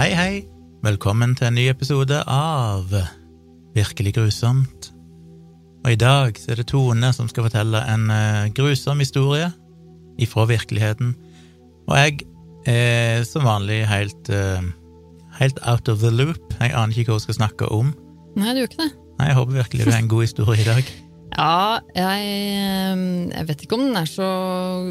[0.00, 0.36] Hei, hei!
[0.80, 2.88] Velkommen til en ny episode av
[3.74, 4.86] Virkelig grusomt.
[5.84, 9.50] Og i dag så er det Tone som skal fortelle en eh, grusom historie
[10.16, 11.12] ifra virkeligheten.
[11.84, 12.24] Og jeg
[12.72, 14.64] er som vanlig helt, eh,
[15.36, 16.40] helt out of the loop.
[16.56, 17.92] Jeg aner ikke hva hun skal snakke om.
[18.40, 18.90] Nei, du gjør ikke det.
[19.18, 20.94] Nei, Jeg håper virkelig det er en god historie i dag.
[21.30, 22.24] Ja, jeg,
[23.30, 24.26] jeg vet ikke om den er så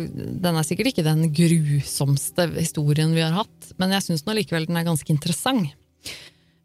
[0.08, 4.80] Den er sikkert ikke den grusomste historien vi har hatt, men jeg syns likevel den
[4.80, 5.76] er ganske interessant.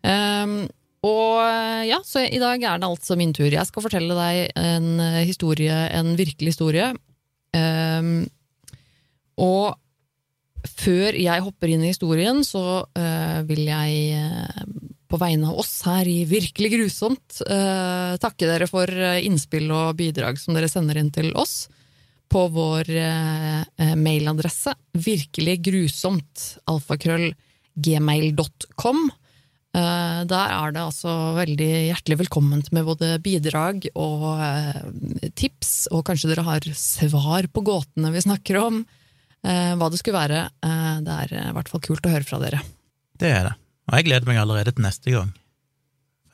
[0.05, 0.65] Um,
[1.05, 1.41] og
[1.89, 3.51] ja, så i dag er det altså min tur.
[3.51, 6.93] Jeg skal fortelle deg en historie, en virkelig historie.
[7.55, 8.25] Um,
[9.37, 9.75] og
[10.65, 15.73] før jeg hopper inn i historien, så uh, vil jeg uh, på vegne av oss
[15.87, 21.13] her i Virkelig grusomt eh, takke dere for innspill og bidrag som dere sender inn
[21.15, 21.69] til oss
[22.35, 22.89] på vår
[24.01, 27.29] mailadresse virkeliggrusomt alfakrøll
[27.79, 29.05] gmail.com.
[29.75, 34.27] Der er det altså veldig hjertelig velkomment med både bidrag og
[35.39, 38.83] tips, og kanskje dere har svar på gåtene vi snakker om.
[39.45, 40.47] Hva det skulle være.
[41.07, 42.65] Det er i hvert fall kult å høre fra dere.
[43.21, 43.59] Det er det.
[43.89, 45.33] Og jeg gleder meg allerede til neste gang.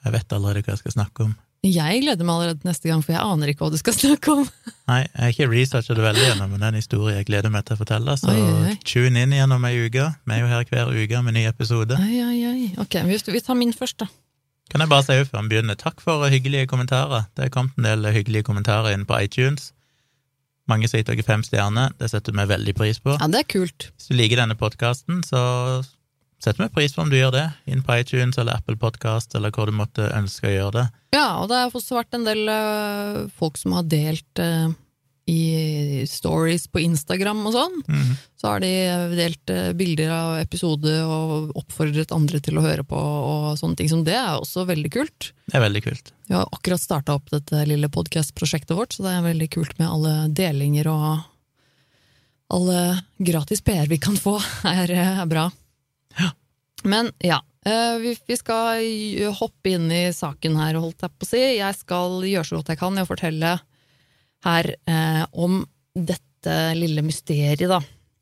[0.04, 1.32] Jeg vet allerede hva jeg skal snakke om.
[1.66, 4.32] Jeg gleder meg allerede til neste gang, for jeg aner ikke hva du skal snakke
[4.32, 4.46] om.
[4.88, 7.52] Nei, jeg har ikke researcha det veldig gjennom, men det er en historie jeg gleder
[7.52, 10.06] meg til å fortelle, så Oi, oi, tune inn gjennom ei uke.
[10.24, 12.00] Vi er jo her hver uke med ny episode.
[12.00, 12.70] Oi, oi, oi.
[12.80, 14.08] Ok, vi, vi tar min først, da.
[14.72, 17.28] Kan jeg bare si før vi begynner, takk for hyggelige kommentarer.
[17.36, 19.74] Det er kommet en del hyggelige kommentarer inn på iTunes.
[20.70, 23.18] Mange som har gitt dere fem stjerner, det setter vi veldig pris på.
[23.18, 23.90] Ja, det er kult.
[23.98, 25.42] Hvis du liker denne podkasten, så
[26.40, 29.52] setter vi pris på om du gjør det, inn på iTunes eller Apple Podcast, eller
[29.54, 30.86] hvor du måtte ønske å gjøre det.
[31.16, 34.70] Ja, og det har også vært en del øh, folk som har delt øh,
[35.30, 37.76] i stories på Instagram og sånn.
[37.84, 38.14] Mhm.
[38.40, 38.72] Så har de
[39.18, 43.90] delt øh, bilder av episoder og oppfordret andre til å høre på og sånne ting
[43.92, 45.32] som det er også veldig kult.
[45.50, 46.14] Det er veldig kult.
[46.30, 49.90] Vi har akkurat starta opp dette lille podkast-prosjektet vårt, så det er veldig kult med
[49.90, 51.10] alle delinger og
[52.50, 52.80] alle
[53.20, 54.38] gratis PR vi kan få,
[54.72, 55.50] er, er bra.
[56.88, 58.84] Men ja, eh, vi, skal
[59.38, 61.42] hoppe inn i saken her, holdt jeg på å si.
[61.58, 63.54] Jeg skal gjøre så godt jeg kan i å fortelle
[64.46, 65.62] her eh, om
[65.94, 67.80] dette lille mysteriet, da.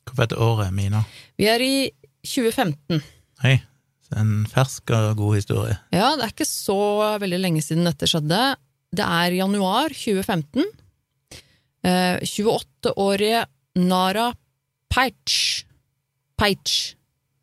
[0.09, 1.05] Hvorfor heter året Mina?
[1.39, 1.73] Vi er i
[2.25, 2.99] 2015.
[3.45, 3.55] Hei,
[4.19, 5.77] en fersk og god historie.
[5.95, 6.81] Ja, det er ikke så
[7.21, 8.41] veldig lenge siden dette skjedde.
[8.91, 10.67] Det er januar 2015.
[11.87, 13.45] Eh, 28-årige
[13.79, 14.31] Nara
[14.91, 15.63] Peich
[16.39, 16.95] Peich.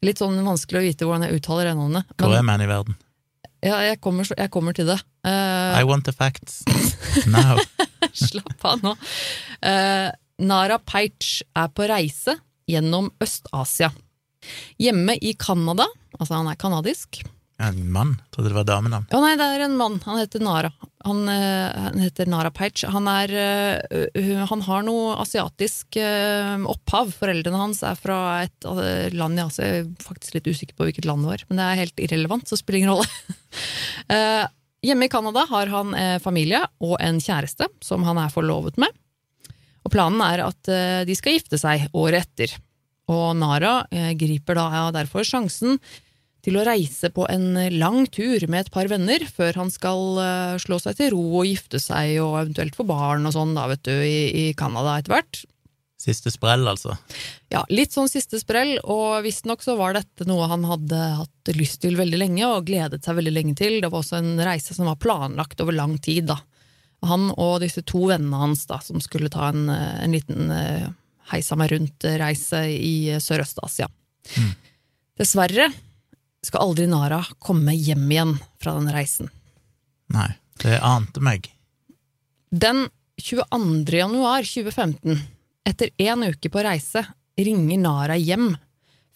[0.06, 2.17] Litt sånn vanskelig å vite hvordan jeg uttaler det navnet.
[2.21, 2.97] Hvor er man i verden?
[3.65, 4.99] ja, jeg, kommer, jeg kommer til det.
[5.27, 6.62] Uh, I want the facts
[7.27, 7.59] now.
[8.27, 8.94] Slapp av nå.
[9.65, 10.09] Uh,
[10.47, 12.37] Nara Peich er på reise
[12.69, 13.91] gjennom Øst-Asia.
[14.78, 17.23] Hjemme i Canada, altså han er kanadisk
[17.59, 18.17] En mann?
[18.34, 19.06] Trodde det var damenavn.
[19.17, 19.97] Å nei, det er en mann.
[20.05, 20.69] Han heter Nara.
[21.06, 22.83] Han, eh, han heter Nara Peich.
[22.93, 27.15] Han, er, eh, han har noe asiatisk eh, opphav.
[27.17, 28.69] Foreldrene hans er fra et
[29.17, 29.71] land i Asia.
[29.71, 32.44] Jeg er faktisk litt usikker på hvilket land det var, men det er helt irrelevant,
[32.50, 33.09] så spiller ingen rolle.
[34.87, 38.93] Hjemme i Canada har han familie og en kjæreste som han er forlovet med.
[39.87, 40.69] Og planen er at
[41.09, 42.53] de skal gifte seg året etter.
[43.11, 43.81] Og Nara
[44.19, 45.81] griper da derfor sjansen
[46.46, 50.54] til å reise på en lang tur med et par venner før han skal eh,
[50.62, 53.82] slå seg til ro og gifte seg og eventuelt få barn og sånn, da, vet
[53.88, 55.42] du, i, i Canada etter hvert.
[55.96, 56.92] Siste sprell, altså.
[57.50, 61.80] Ja, litt sånn siste sprell, og visstnok så var dette noe han hadde hatt lyst
[61.82, 63.80] til veldig lenge og gledet seg veldig lenge til.
[63.80, 66.38] Det var også en reise som var planlagt over lang tid, da.
[67.08, 70.86] Han og disse to vennene hans da, som skulle ta en, eh, en liten eh,
[71.32, 73.88] heisa meg rundt-reise i Sørøst-Asia.
[74.36, 74.54] Mm.
[75.16, 75.70] Dessverre
[76.46, 79.30] skal aldri Nara komme hjem igjen fra den reisen.
[80.14, 80.30] Nei,
[80.62, 81.50] det ante meg.
[82.54, 82.86] Den
[83.20, 83.96] 22.
[83.96, 85.19] januar 2015,
[85.66, 87.02] etter en uke på reise,
[87.37, 88.52] ringer Nara hjem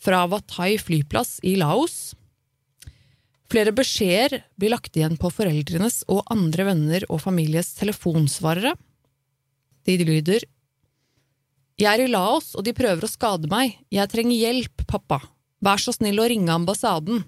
[0.00, 2.14] fra Watai flyplass i Laos.
[3.50, 8.76] Flere beskjeder blir lagt igjen på foreldrenes og andre venner og families telefonsvarere.
[9.86, 10.46] De lyder
[11.80, 13.78] Jeg er i Laos, og de prøver å skade meg.
[13.90, 15.22] Jeg trenger hjelp, pappa.
[15.64, 17.24] Vær så snill å ringe ambassaden.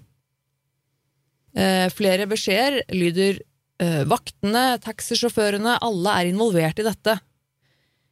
[1.53, 3.37] Eh, flere beskjeder lyder
[3.81, 7.19] eh, Vaktene, taxisjåførene, alle er involvert i dette.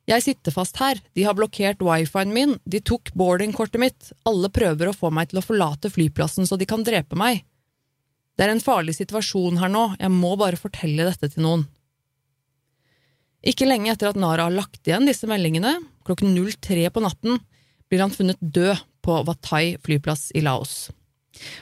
[0.09, 4.89] Jeg sitter fast her, de har blokkert wifien min, de tok boardingkortet mitt, alle prøver
[4.89, 7.45] å få meg til å forlate flyplassen så de kan drepe meg.
[8.37, 11.65] Det er en farlig situasjon her nå, jeg må bare fortelle dette til noen.
[13.45, 17.41] Ikke lenge etter at Nara har lagt igjen disse meldingene, klokken 03 på natten,
[17.89, 20.89] blir han funnet død på Watai flyplass i Laos.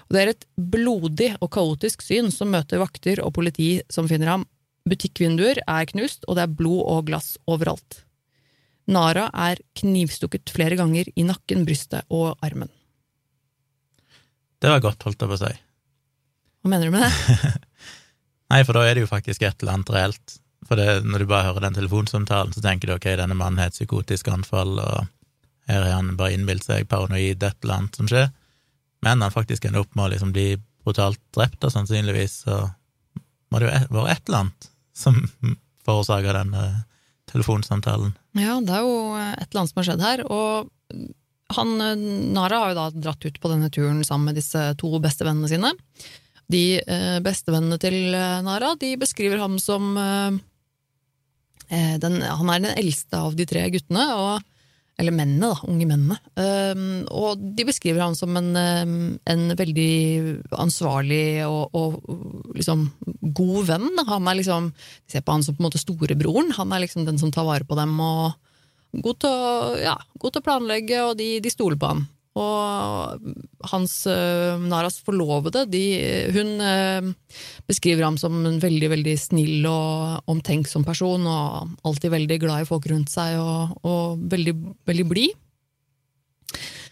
[0.07, 4.33] Og det er et blodig og kaotisk syn som møter vakter og politi som finner
[4.33, 4.45] ham.
[4.89, 8.03] Butikkvinduer er knust, og det er blod og glass overalt.
[8.89, 12.71] Nara er knivstukket flere ganger i nakken, brystet og armen.
[14.59, 15.51] Det var godt, holdt jeg på å si.
[16.59, 17.51] Hva mener du med det?
[18.51, 20.39] Nei, for da er det jo faktisk et eller annet reelt.
[20.67, 23.69] For det, når du bare hører den telefonsamtalen, så tenker du ok, denne mannen har
[23.69, 25.07] et psykotisk anfall, og
[25.69, 28.31] her har han bare innbilt seg paranoid, et eller annet som skjer.
[29.05, 30.49] Men han faktisk ender opp med å liksom bli
[30.83, 32.61] brutalt drept, og sannsynligvis så
[33.49, 35.19] må det jo være et eller annet som
[35.85, 36.55] forårsaka den
[37.29, 38.13] telefonsamtalen.
[38.37, 40.69] Ja, det er jo et eller annet som har skjedd her, og
[41.57, 41.75] han,
[42.33, 45.71] Nara har jo da dratt ut på denne turen sammen med disse to bestevennene sine.
[46.49, 48.13] De eh, bestevennene til
[48.45, 50.37] Nara de beskriver ham som eh,
[52.01, 54.45] den, Han er den eldste av de tre guttene, og
[54.99, 56.17] eller mennene, da, unge mennene.
[56.35, 58.97] Um, og de beskriver ham som en, um,
[59.31, 59.93] en veldig
[60.59, 61.95] ansvarlig og, og,
[62.57, 62.89] liksom
[63.39, 63.89] god venn.
[64.09, 66.51] Han er liksom, De ser på han som på en måte storebroren.
[66.59, 68.35] Han er liksom den som tar vare på dem og
[69.05, 72.07] god til å, ja, god til å planlegge, og de, de stoler på ham.
[72.37, 73.31] Og
[73.71, 75.83] hans uh, Naras forlovede, de,
[76.35, 77.09] hun uh,
[77.69, 82.69] beskriver ham som en veldig veldig snill og omtenksom person, og alltid veldig glad i
[82.69, 84.53] folk rundt seg, og, og veldig,
[84.89, 85.33] veldig blid.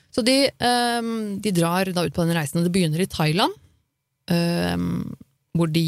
[0.09, 3.53] Så de, um, de, drar da ut på den reisen, og det begynner i Thailand.
[5.57, 5.85] Hvor de,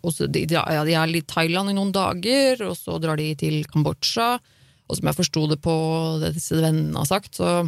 [0.00, 3.60] også, de, ja, de er i Thailand i noen dager, og så drar de til
[3.68, 4.38] Kambodsja.
[4.90, 5.76] Og som jeg forsto det på
[6.22, 7.62] det disse vennene har sagt, så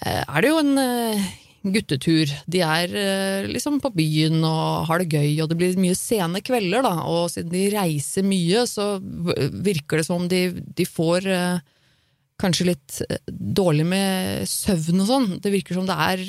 [0.00, 1.26] Eh, er det jo en eh,
[1.74, 2.32] guttetur.
[2.50, 6.42] De er eh, liksom på byen og har det gøy, og det blir mye sene
[6.44, 6.94] kvelder, da.
[7.10, 11.28] Og siden de reiser mye, så virker det som de, de får
[12.42, 15.28] kanskje litt dårlig med søvn og sånn.
[15.42, 16.22] Det virker som det er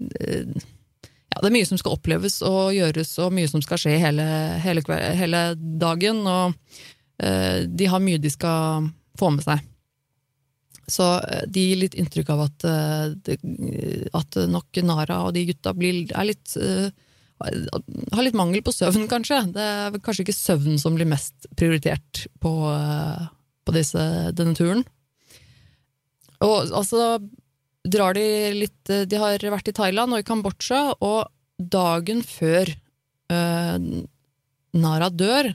[0.00, 4.24] ja, det er mye som skal oppleves og gjøres, og mye som skal skje hele,
[4.64, 4.82] hele,
[5.18, 5.42] hele
[5.82, 6.24] dagen.
[6.24, 6.56] Og
[7.20, 8.88] uh, de har mye de skal
[9.20, 9.62] få med seg.
[10.90, 13.36] Så eh, de gir litt inntrykk av at, eh,
[14.16, 16.90] at nok Nara og de gutta blir, litt eh,
[17.40, 19.42] har litt mangel på søvn, kanskje.
[19.54, 22.52] Det er kanskje ikke søvn som blir mest prioritert på,
[23.64, 24.02] på disse,
[24.36, 24.84] denne turen.
[26.44, 27.16] Og altså
[27.80, 32.68] drar de litt De har vært i Thailand og i Kambodsja, og dagen før
[33.32, 33.80] uh,
[34.76, 35.54] Nara dør,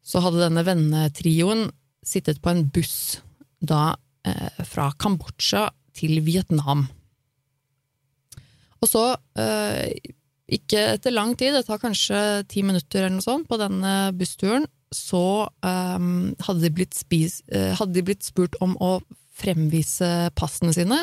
[0.00, 1.68] så hadde denne vennetrioen
[2.08, 3.20] sittet på en buss
[3.64, 3.94] da
[4.26, 6.86] eh, fra Kambodsja til Vietnam.
[8.82, 9.04] Og så,
[9.40, 9.94] eh,
[10.54, 14.66] ikke etter lang tid, det tar kanskje ti minutter eller noe sånt på denne bussturen,
[14.94, 16.08] så eh,
[16.46, 18.98] hadde, de blitt spis, eh, hadde de blitt spurt om å
[19.34, 21.00] fremvise passene sine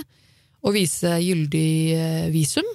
[0.61, 2.67] og vise gyldig eh, visum.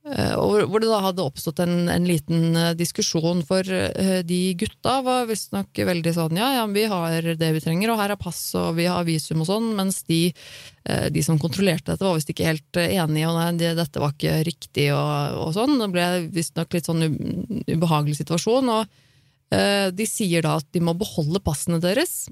[0.00, 4.94] Eh, hvor det da hadde oppstått en, en liten eh, diskusjon, for eh, de gutta
[5.04, 8.38] var visstnok veldig sånn ja, ja, vi har det vi trenger, og her er pass
[8.56, 10.22] og vi har visum og sånn, mens de,
[11.12, 14.40] de som kontrollerte dette, var visst ikke helt enige, og nei, det, dette var ikke
[14.48, 15.76] riktig og, og sånn.
[15.82, 17.04] Det ble visstnok litt sånn
[17.68, 18.98] ubehagelig situasjon, og
[19.50, 22.28] de sier da at de må beholde passene deres,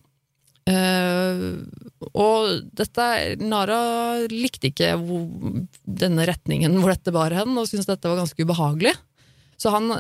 [0.69, 1.65] Uh,
[2.13, 3.05] og dette
[3.41, 3.81] Nara
[4.29, 4.91] likte ikke
[5.89, 8.93] denne retningen hvor dette bar hen, og syntes dette var ganske ubehagelig.
[9.59, 9.95] Så han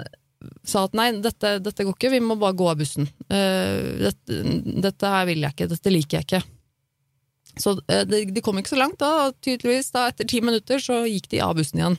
[0.68, 3.08] sa at nei, dette, dette går ikke, vi må bare gå av bussen.
[3.30, 4.42] Uh, dette,
[4.84, 6.42] dette, her vil jeg ikke, dette liker jeg ikke.
[7.58, 9.28] Så uh, de, de, kom ikke så langt, da.
[9.28, 11.98] Og Tydeligvis, da, etter ti minutter så gikk de av bussen igjen.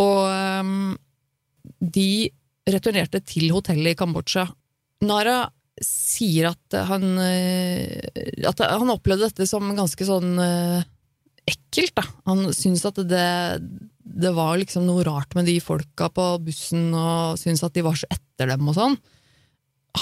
[0.00, 0.94] Og um,
[1.80, 2.30] de
[2.70, 4.46] returnerte til hotellet i Kambodsja.
[5.04, 5.44] Nara
[5.82, 10.84] sier at han, eh, at han opplevde dette som ganske sånn eh,
[11.50, 11.94] ekkelt.
[11.98, 12.04] Da.
[12.30, 13.28] Han syntes at det,
[13.98, 17.98] det, var liksom noe rart med de folka på bussen, og syntes at de var
[17.98, 18.98] så etter dem og sånn.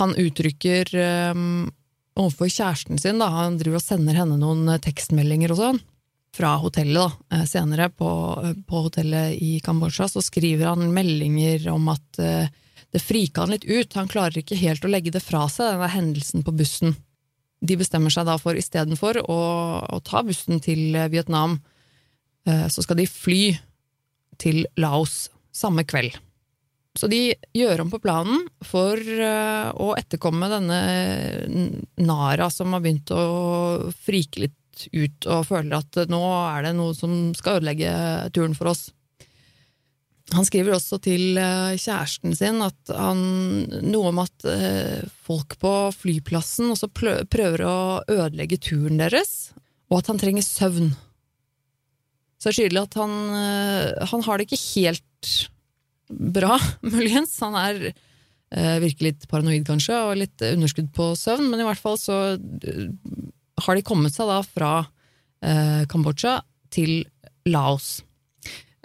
[0.00, 0.88] Han uttrykker
[1.34, 1.66] um,
[2.16, 5.80] overfor kjæresten sin, da, han driver og sender henne noen tekstmeldinger og sånn,
[6.32, 8.08] fra hotellet da, senere, på,
[8.68, 12.48] på hotellet i Kambodsja, så skriver han meldinger om at uh,
[12.92, 15.88] det frika han litt ut, han klarer ikke helt å legge det fra seg, denne
[15.92, 16.96] hendelsen på bussen.
[17.62, 19.38] De bestemmer seg da for istedenfor å,
[19.86, 21.60] å ta bussen til Vietnam,
[22.48, 23.42] eh, så skal de fly
[24.42, 26.18] til Laos samme kveld.
[26.98, 30.80] Så de gjør om på planen for eh, å etterkomme denne
[32.04, 33.22] Nara som har begynt å
[33.96, 34.58] frike litt
[34.92, 37.92] ut og føler at nå er det noe som skal ødelegge
[38.36, 38.90] turen for oss.
[40.32, 43.22] Han skriver også til eh, kjæresten sin at han,
[43.84, 47.78] noe om at eh, folk på flyplassen også prøver å
[48.10, 49.52] ødelegge turen deres,
[49.92, 50.92] og at han trenger søvn.
[52.40, 55.34] Så det er tydelig at han, eh, han har det ikke helt
[56.08, 56.56] bra,
[56.94, 57.36] muligens.
[57.44, 57.92] Han er
[58.52, 62.18] virker litt paranoid, kanskje, og litt underskudd på søvn, men i hvert fall så
[63.64, 64.72] har de kommet seg da fra
[65.88, 66.34] Kambodsja
[66.68, 66.98] til
[67.48, 68.02] Laos.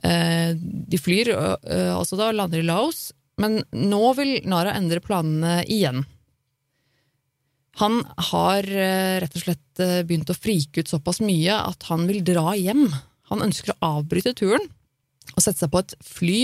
[0.03, 0.53] Eh,
[0.87, 3.11] de flyr eh, altså da, lander i Laos,
[3.41, 6.03] men nå vil Nara endre planene igjen.
[7.81, 8.01] Han
[8.31, 12.55] har eh, rett og slett begynt å frike ut såpass mye at han vil dra
[12.57, 12.87] hjem.
[13.29, 14.65] Han ønsker å avbryte turen
[15.35, 16.37] og sette seg på et fly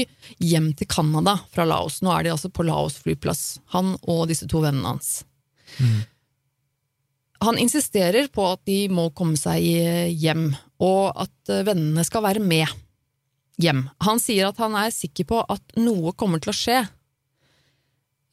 [0.43, 2.01] hjem til Canada fra Laos.
[2.03, 5.23] Nå er de altså på Laos flyplass, han og disse to vennene hans.
[5.79, 6.01] Mm.
[7.47, 9.63] Han insisterer på at de må komme seg
[10.19, 10.51] hjem,
[10.83, 12.67] og at vennene skal være med
[13.61, 13.87] hjem.
[14.05, 16.79] Han sier at han er sikker på at noe kommer til å skje,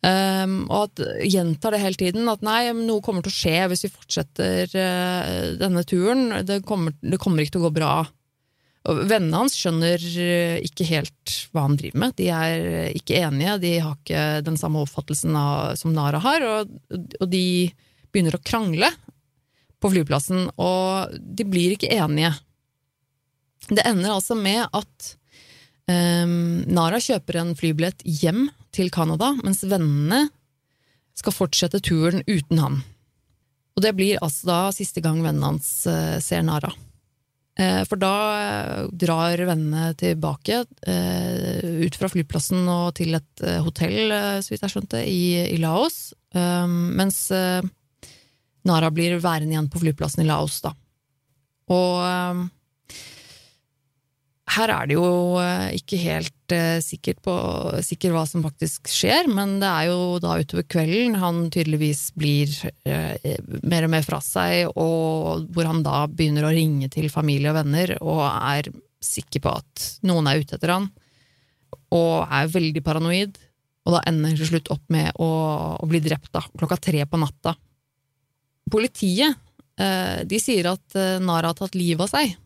[0.06, 3.84] um, og at gjentar det hele tiden, at nei, noe kommer til å skje hvis
[3.86, 7.92] vi fortsetter uh, denne turen, det kommer, det kommer ikke til å gå bra.
[8.88, 13.60] Og Vennene hans skjønner uh, ikke helt hva han driver med, de er ikke enige,
[13.66, 16.74] de har ikke den samme oppfattelsen av, som Nara har, og,
[17.20, 17.44] og de
[18.10, 18.88] begynner å krangle
[19.80, 22.34] på flyplassen, og de blir ikke enige.
[23.68, 25.10] Det ender altså med at
[25.90, 30.28] um, Nara kjøper en flybillett hjem til Canada, mens vennene
[31.18, 32.78] skal fortsette turen uten han.
[33.76, 36.72] Og det blir altså da siste gang vennene hans uh, ser Nara.
[37.60, 44.52] Uh, for da uh, drar vennene tilbake ut fra flyplassen og til et hotell, så
[44.52, 47.28] vidt jeg skjønte, i, i Laos, um, mens
[48.66, 50.72] Nara blir værende igjen på flyplassen i Laos, da.
[51.70, 52.48] Og um,
[54.50, 55.06] her er det jo
[55.38, 57.34] uh, ikke helt uh, sikkert, på,
[57.86, 62.52] sikker hva som faktisk skjer, men det er jo da utover kvelden han tydeligvis blir
[62.88, 63.14] uh,
[63.62, 67.60] mer og mer fra seg, og hvor han da begynner å ringe til familie og
[67.60, 70.90] venner og er sikker på at noen er ute etter han,
[71.94, 73.38] og er veldig paranoid.
[73.88, 75.28] Og da ender til slutt opp med å,
[75.80, 77.54] å bli drept da, klokka tre på natta
[78.70, 79.34] Politiet
[79.80, 82.36] eh, de sier at eh, Nara har tatt livet av seg.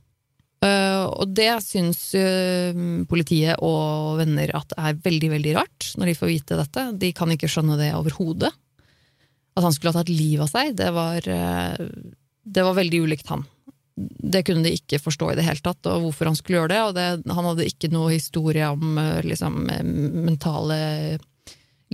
[0.65, 2.03] Eh, og det syns
[3.11, 6.87] politiet og venner at er veldig, veldig rart, når de får vite dette.
[7.01, 8.53] De kan ikke skjønne det overhodet.
[9.55, 13.45] At han skulle ha tatt livet av seg, det var, det var veldig ulikt han.
[13.95, 16.81] Det kunne de ikke forstå i det hele tatt, og hvorfor han skulle gjøre det.
[16.89, 19.61] Og det, han hadde ikke noe historie om liksom,
[20.27, 20.81] mentale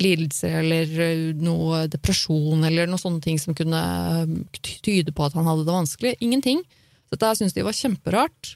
[0.00, 5.36] lidelse eller eh, noe depresjon eller noen sånne ting som kunne eh, tyde på at
[5.38, 6.14] han hadde det vanskelig.
[6.24, 6.62] Ingenting.
[7.10, 8.54] Dette syntes de var kjemperart.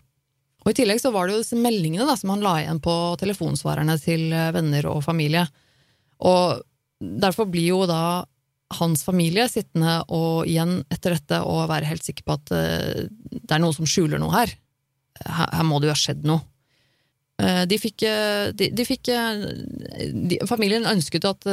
[0.65, 2.95] Og I tillegg så var det jo disse meldingene da, som han la igjen på
[3.21, 5.45] telefonsvarerne til eh, venner og familie.
[6.25, 6.63] Og
[6.99, 8.25] derfor blir jo da
[8.75, 13.61] hans familie sittende og igjen etter dette og være helt sikker på at det er
[13.63, 14.55] noen som skjuler noe her.
[15.23, 16.43] Her, må det jo ha skjedd noe.
[17.43, 19.45] Eh, de fikk, eh, de, de fikk eh,
[20.31, 21.49] de, Familien ønsket at,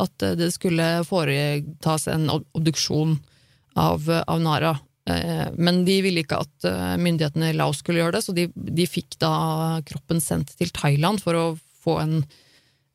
[0.00, 3.18] at, det skulle foretas en obduksjon
[3.76, 4.72] av, av, Nara.
[5.04, 9.18] Men de ville ikke at myndighetene i Laos skulle gjøre det, så de, de fikk
[9.20, 9.32] da
[9.84, 11.42] kroppen sendt til Thailand for å
[11.84, 12.14] få en,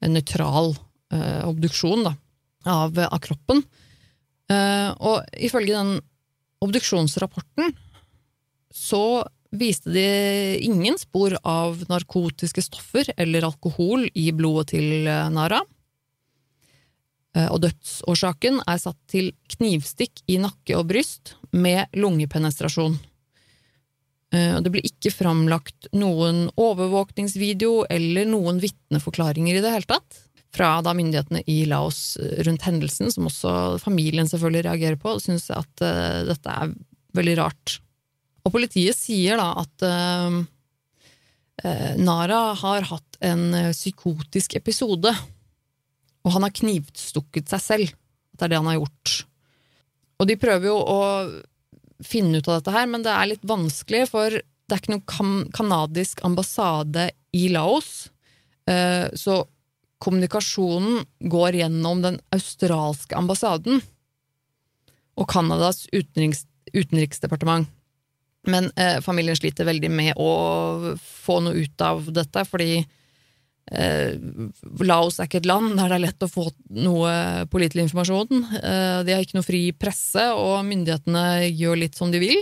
[0.02, 0.74] en nøytral
[1.14, 2.14] eh, obduksjon da,
[2.70, 3.64] av, av, kroppen.
[4.50, 6.00] Eh, og ifølge den
[6.66, 7.76] obduksjonsrapporten
[8.76, 9.24] så
[9.56, 10.10] viste de
[10.66, 15.62] ingen spor av narkotiske stoffer eller alkohol i blodet til eh, Nara.
[17.38, 22.98] Eh, og dødsårsaken er satt til knivstikk i nakke og bryst med lungepenetrasjon.
[24.34, 30.80] Eh, det ble ikke framlagt noen overvåkningsvideo eller noen vitneforklaringer i det hele tatt fra
[30.82, 36.26] da myndighetene i Laos rundt hendelsen, som også familien selvfølgelig reagerer på, syns at uh,
[36.26, 36.72] dette er
[37.14, 37.76] veldig rart.
[38.42, 40.40] Og politiet sier da at uh,
[42.02, 45.14] Nara har hatt en psykotisk episode,
[46.26, 47.94] og han har knivstukket seg selv.
[48.36, 49.16] Det er det han har gjort.
[50.20, 51.02] Og de prøver jo å
[52.04, 55.48] finne ut av dette her, men det er litt vanskelig, for det er ikke noen
[55.56, 58.10] kanadisk ambassade i Laos.
[58.70, 59.42] Uh, så
[60.00, 63.82] kommunikasjonen går gjennom den australske ambassaden
[65.20, 67.68] og Canadas utenriks, utenriksdepartement.
[68.48, 72.88] Men eh, familien sliter veldig med å få noe ut av dette, fordi eh,
[73.70, 77.12] Laos er ikke et land der det er lett å få noe
[77.52, 78.46] pålitelig informasjon.
[78.58, 82.42] Eh, de har ikke noe fri presse, og myndighetene gjør litt som de vil.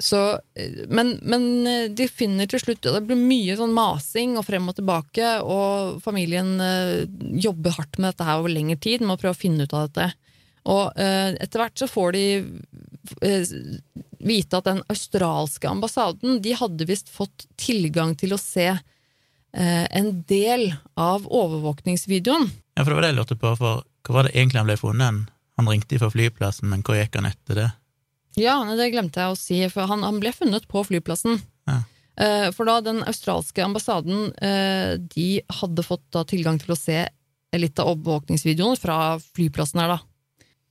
[0.00, 4.46] Så, eh, men, men, eh, de finner til slutt Det blir mye sånn masing og
[4.48, 7.04] frem og tilbake, og familien eh,
[7.44, 9.88] jobber hardt med dette her over lengre tid med å prøve å finne ut av
[9.88, 10.12] dette.
[10.70, 12.24] Og etter hvert så får de
[14.20, 18.82] vite at den australske ambassaden de hadde visst fått tilgang til å se eh,
[19.52, 22.48] en del av overvåkningsvideoen.
[22.76, 24.76] Ja, for det var det jeg lurte på, for hva var det egentlig han ble
[24.80, 25.24] funnet?
[25.60, 27.68] Han ringte fra flyplassen, men hvor gikk han etter det?
[28.38, 31.40] Ja, det glemte jeg å si, for han, han ble funnet på flyplassen.
[31.68, 31.80] Ja.
[32.20, 35.28] Eh, For da den australske ambassaden eh, de
[35.60, 37.02] hadde fått tilgang til å se
[37.56, 39.98] litt av overvåkningsvideoen fra flyplassen her, da.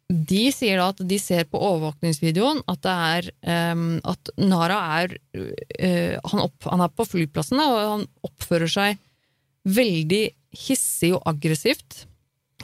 [0.09, 3.27] De sier da at de ser på overvåkningsvideoen at det er
[3.75, 8.97] um, at Nara er uh, han, opp, han er på flyplassen, og han oppfører seg
[9.69, 10.23] veldig
[10.65, 12.07] hissig og aggressivt.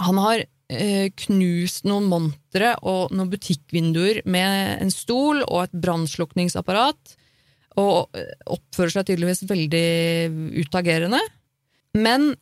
[0.01, 7.15] Han har uh, knust noen montre og noen butikkvinduer med en stol og et brannslukningsapparat
[7.79, 9.87] og eh, oppfører seg tydeligvis veldig
[10.63, 11.19] utagerende.
[11.95, 12.33] Men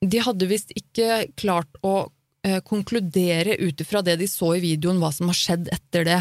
[0.00, 2.08] de hadde visst ikke klart å
[2.46, 6.20] eh, konkludere ut ifra det de så i videoen, hva som har skjedd etter det.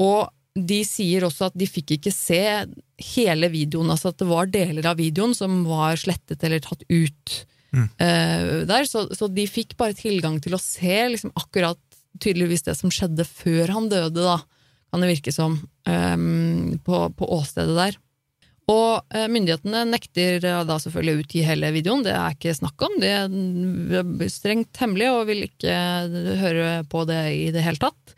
[0.00, 2.42] Og de sier også at de fikk ikke se
[3.14, 7.40] hele videoen, altså at det var deler av videoen som var slettet eller tatt ut
[7.74, 7.88] Mm.
[7.98, 8.86] eh, der.
[8.86, 11.80] Så, så de fikk bare tilgang til å se liksom, akkurat
[12.22, 14.38] tydeligvis det som skjedde før han døde, da,
[14.92, 15.56] kan det virke som,
[15.90, 17.96] ehm, på, på åstedet der.
[18.72, 22.86] Og eh, myndighetene nekter eh, da selvfølgelig å utgi hele videoen, det er ikke snakk
[22.86, 22.94] om.
[23.02, 25.74] Det er strengt hemmelig og vil ikke
[26.40, 28.14] høre på det i det hele tatt.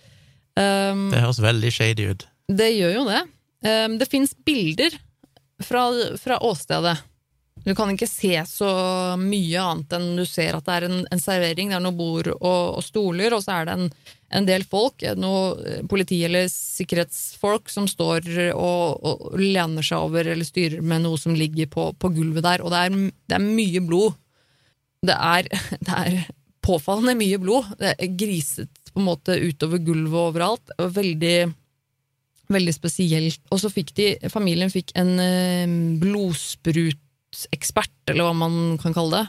[0.56, 2.22] Um, Det høres veldig shady ut.
[2.48, 3.24] det gjør jo det.
[3.66, 4.94] Um, det fins bilder
[5.60, 5.90] fra,
[6.22, 6.94] fra åstedet.
[7.66, 8.70] Du kan ikke se så
[9.18, 12.28] mye annet enn du ser at det er en, en servering, det er noen bord
[12.36, 13.88] og, og stoler, og så er det en,
[14.34, 20.46] en del folk, noe politi- eller sikkerhetsfolk, som står og, og lener seg over eller
[20.46, 22.96] styrer med noe som ligger på, på gulvet der, og det er,
[23.30, 24.16] det er mye blod.
[25.06, 25.50] Det er,
[25.86, 26.18] det er
[26.66, 27.70] påfallende mye blod.
[27.78, 30.74] Det er griset på en måte utover gulvet overalt.
[30.80, 31.38] og Veldig
[32.46, 33.40] Veldig spesielt.
[33.50, 35.18] Og så fikk de, familien fikk en
[35.98, 39.26] blodsprutekspert, eller hva man kan kalle det,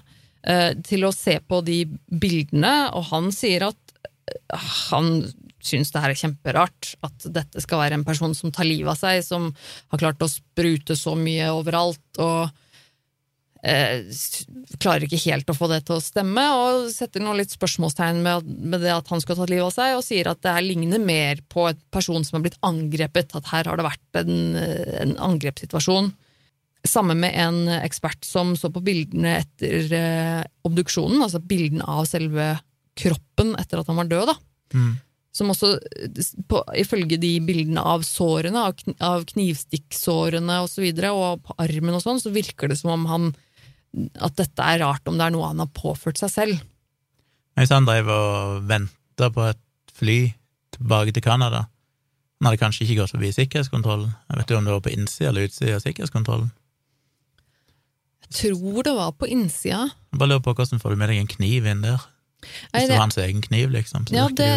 [0.53, 3.87] eh, til å se på de bildene, og han sier at eh,
[4.89, 5.21] han
[5.63, 8.99] syns det her er kjemperart, at dette skal være en person som tar livet av
[8.99, 9.49] seg, som
[9.91, 12.49] har klart å sprute så mye overalt, og
[13.67, 14.05] eh,
[14.77, 18.53] klarer ikke helt å få det til å stemme, og setter nå litt spørsmålstegn med,
[18.75, 21.03] med det at han skal tatt livet av seg, og sier at det her ligner
[21.03, 24.37] mer på en person som har blitt angrepet, at her har det vært en,
[25.01, 26.13] en angrepssituasjon.
[26.87, 32.53] Sammen med en ekspert som så på bildene etter eh, obduksjonen, altså bildene av selve
[32.97, 34.38] kroppen etter at han var død, da.
[34.75, 34.95] Mm.
[35.38, 35.75] Som også,
[36.49, 41.57] på, ifølge de bildene av sårene, av, kn av knivstikksårene og så videre, og på
[41.62, 43.29] armen og sånn, så virker det som om han
[44.21, 46.65] at dette er rart, om det er noe han har påført seg selv.
[47.57, 49.63] Hvis han drev og venta på et
[49.97, 50.19] fly
[50.75, 51.65] tilbake til Canada,
[52.38, 54.12] han hadde kanskje ikke gått forbi sikkerhetskontrollen.
[54.29, 56.51] Jeg vet du om det var på innsida eller utsida av sikkerhetskontrollen.
[58.27, 59.88] Jeg tror det var på innsida.
[60.12, 62.05] Jeg bare lurer på hvordan får du med deg en kniv inn der?
[62.43, 64.06] Hvis det var hans egen kniv, liksom.
[64.08, 64.50] Så Ja, det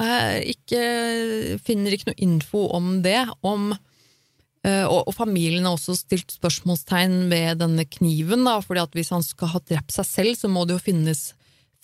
[0.00, 3.18] er ikke Finner ikke noe info om det.
[3.46, 3.72] Om,
[4.64, 9.12] eh, og, og familien har også stilt spørsmålstegn ved denne kniven, da, fordi at hvis
[9.14, 11.28] han skal ha drept seg selv, så må det jo finnes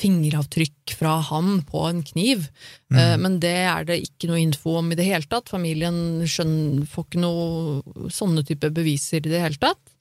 [0.03, 2.49] fingeravtrykk fra han på en kniv.
[2.91, 3.21] Mm.
[3.23, 5.53] Men det er det ikke noe info om i det hele tatt.
[5.53, 9.92] Familien skjønner, får ikke noe sånne type beviser i det hele tatt.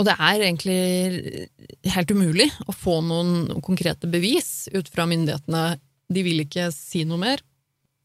[0.00, 1.48] Og det er egentlig
[1.94, 5.76] helt umulig å få noen konkrete bevis ut fra myndighetene.
[6.10, 7.42] De vil ikke si noe mer.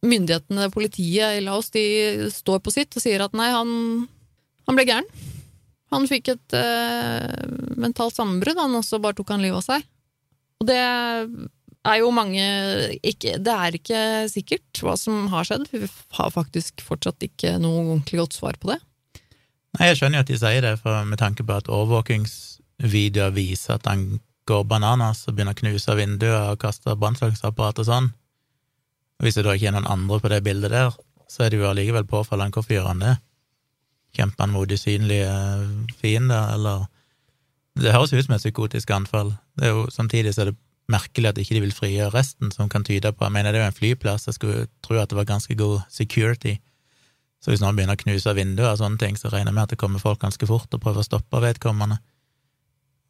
[0.06, 3.72] Myndighetene, politiet i Laos, de står på sitt og sier at nei, han,
[4.70, 5.10] han ble gæren.
[5.90, 7.48] Han fikk et eh,
[7.82, 9.88] mentalt sammenbrudd, han, og så bare tok han livet av seg.
[10.62, 12.44] Og det er jo mange
[13.08, 15.66] ikke, Det er ikke sikkert hva som har skjedd.
[15.72, 15.88] Vi
[16.20, 18.80] har faktisk fortsatt ikke noe ordentlig godt svar på det.
[19.78, 23.78] Nei, jeg skjønner jo at de sier det, for med tanke på at overvåkingsvideoer viser
[23.78, 28.10] at han går bananas og begynner å knuse vinduer og kaste brannslagsapparat og sånn.
[29.22, 30.96] Hvis det da ikke er noen andre på det bildet der,
[31.30, 33.18] så er det jo allikevel påfallende hvorfor gjør han det?
[34.18, 35.34] Kjemper han mot usynlige
[36.00, 36.88] fiender, eller
[37.80, 39.30] Det høres ut som et psykotisk anfall.
[39.56, 40.58] Det er jo, samtidig så er det
[40.92, 43.64] merkelig at ikke de vil frigjøre resten, som kan tyde på Jeg mener, det er
[43.64, 46.58] jo en flyplass, jeg skulle tro at det var ganske god security.
[47.40, 49.74] Så hvis noen begynner å knuse vinduer og sånne ting, så regner jeg med at
[49.74, 52.00] det kommer folk ganske fort og prøver å stoppe vedkommende.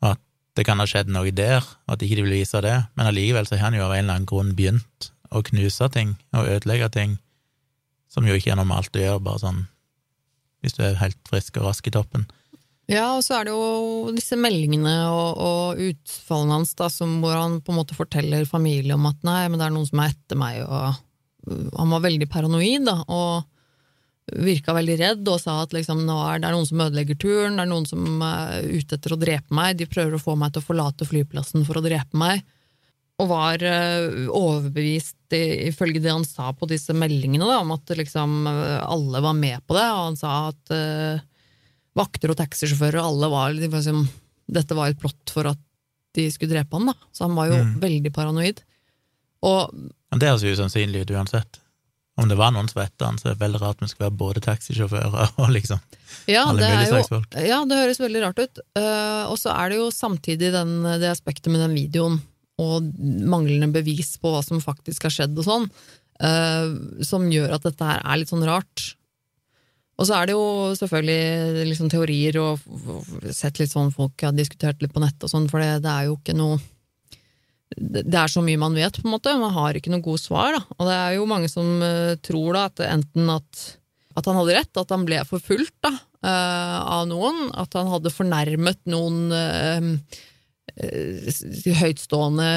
[0.03, 0.21] Og at
[0.57, 2.75] det kan ha skjedd noe der, og at ikke de vil vise det.
[2.97, 6.15] Men allikevel så har han jo av en eller annen grunn begynt å knuse ting
[6.35, 7.17] og ødelegge ting,
[8.09, 9.65] som jo ikke er normalt å gjøre, bare sånn
[10.59, 12.25] hvis du er helt frisk og rask i toppen.
[12.89, 17.37] Ja, og så er det jo disse meldingene og, og utfallene hans, da, som, hvor
[17.37, 20.15] han på en måte forteller familie om at nei, men det er noen som er
[20.15, 20.97] etter meg, og
[21.77, 23.45] han var veldig paranoid, da, og
[24.35, 27.65] virka veldig redd og sa at liksom, nå er det noen som ødelegger turen, det
[27.65, 30.63] er noen som er ute etter å drepe meg, de prøver å få meg til
[30.63, 32.43] å forlate flyplassen for å drepe meg.
[33.19, 38.45] Og var uh, overbevist, ifølge det han sa på disse meldingene, da, om at liksom,
[38.47, 39.87] alle var med på det.
[39.91, 41.25] Og han sa at uh,
[41.99, 44.05] vakter og taxisjåfører, alle var liksom,
[44.49, 45.59] Dette var et plott for at
[46.17, 46.95] de skulle drepe han, da.
[47.13, 47.73] Så han var jo mm.
[47.83, 48.63] veldig paranoid.
[49.45, 49.75] Og
[50.15, 51.59] Det høres jo usannsynlig ut uansett.
[52.19, 54.17] Om det var noen som vet han, så er det veldig rart vi skal være
[54.19, 55.79] både taxisjåfører og liksom
[56.27, 57.38] ja, alle mulige slags folk.
[57.47, 58.62] Ja, det høres veldig rart ut.
[58.77, 62.19] Uh, og så er det jo samtidig den, det aspektet med den videoen
[62.60, 65.67] og manglende bevis på hva som faktisk har skjedd og sånn,
[66.19, 68.89] uh, som gjør at dette her er litt sånn rart.
[69.99, 72.67] Og så er det jo selvfølgelig liksom teorier og,
[73.36, 76.08] sett litt sånn folk har diskutert litt på nett og sånn, for det, det er
[76.08, 76.60] jo ikke noe
[77.77, 79.36] det er så mye man vet, på en måte.
[79.39, 80.55] Man har ikke noe gode svar.
[80.58, 80.63] Da.
[80.79, 83.65] Og det er jo mange som uh, tror da, at enten at,
[84.15, 85.93] at, han hadde rett, at han ble forfulgt da,
[86.25, 89.93] uh, av noen, at han hadde fornærmet noen uh,
[91.79, 92.49] høytstående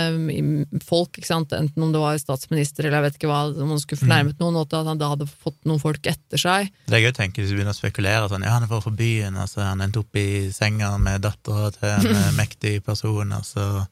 [0.85, 4.37] folk, enten om det var statsminister eller jeg vet ikke hva, om han skulle fornærmet
[4.37, 4.43] mm.
[4.45, 6.69] noen, og at han da hadde fått noen folk etter seg.
[6.87, 8.95] Det er gøy å tenke hvis du begynner å spekulere sånn, ja, han er for
[8.95, 13.85] byen, altså, han endte opp i senga med dattera til en mektig person, altså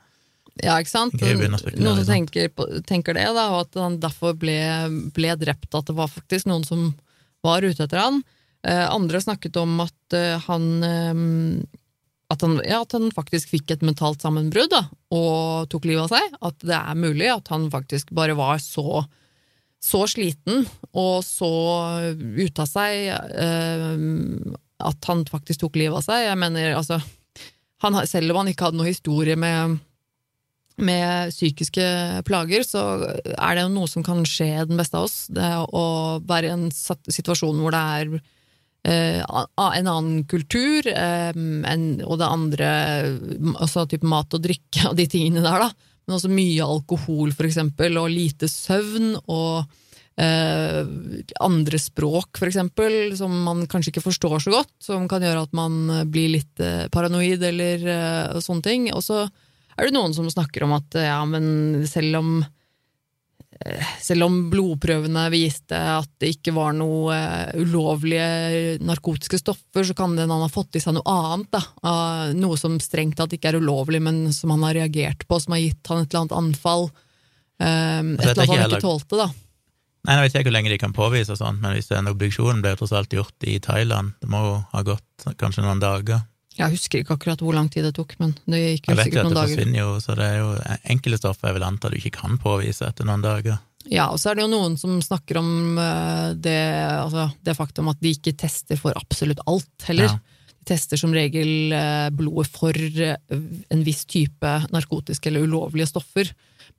[0.59, 1.17] ja, ikke sant?
[1.21, 2.51] Noen som tenker,
[2.89, 4.59] tenker, det, da, og at han derfor ble,
[5.15, 6.91] ble, drept, at det var faktisk noen som
[7.47, 8.21] var ute etter han.
[8.67, 11.23] Eh, andre snakket om at eh, han, eh,
[12.31, 14.85] at han ja, at han faktisk fikk et mentalt sammenbrudd da,
[15.17, 16.37] og tok livet av seg.
[16.51, 19.05] At det er mulig at han faktisk bare var så,
[19.81, 21.53] så sliten og så
[22.13, 26.27] ute av seg eh, at han faktisk tok livet av seg.
[26.29, 27.01] Jeg mener, altså
[27.81, 29.79] han, Selv om han ikke hadde noe historie med
[30.85, 31.87] med psykiske
[32.27, 32.83] plager, så
[33.35, 35.25] er det jo noe som kan skje den beste av oss.
[35.33, 35.85] Det å
[36.27, 38.15] være i en situasjon hvor det er
[38.89, 42.71] eh, en annen kultur, eh, en, og det andre
[43.57, 45.91] altså type mat og drikke og de tingene der, da.
[46.07, 49.69] Men også mye alkohol, for eksempel, og lite søvn, og
[50.21, 50.81] eh,
[51.45, 55.55] andre språk, for eksempel, som man kanskje ikke forstår så godt, som kan gjøre at
[55.57, 55.79] man
[56.11, 58.91] blir litt eh, paranoid eller eh, sånne ting.
[58.97, 59.27] Og så
[59.77, 65.27] er det noen som snakker om at ja, men selv om eh, selv om blodprøvene
[65.33, 70.51] viste at det ikke var noe uh, ulovlige narkotiske stoffer, så kan det han ha
[70.53, 71.51] fått i seg noe annet.
[71.55, 71.63] Da.
[71.85, 75.57] Uh, noe som strengt tatt ikke er ulovlig, men som han har reagert på, som
[75.57, 76.91] har gitt han et eller annet anfall.
[77.61, 79.31] Et eller annet han ikke tålte, da.
[80.09, 82.73] Nei, Jeg vet ikke hvor lenge de kan påvise, sånt, men hvis den obduksjonen ble
[82.79, 86.23] tross alt gjort i Thailand, det må jo ha gått kanskje noen dager.
[86.61, 89.07] Jeg husker ikke akkurat hvor lang tid det tok, men det gikk jo sikkert noen
[89.07, 89.11] dager.
[89.11, 90.51] Jeg vet jo at det forsvinner jo, så det er jo
[90.95, 93.59] enkelte stoffer jeg vil anta du ikke kan påvise etter noen dager.
[93.89, 96.59] Ja, og så er det jo noen som snakker om eh, det,
[97.01, 100.11] altså, det faktum at de ikke tester for absolutt alt heller.
[100.11, 100.51] Ja.
[100.61, 103.17] De tester som regel eh, blodet for eh,
[103.73, 106.29] en viss type narkotiske eller ulovlige stoffer,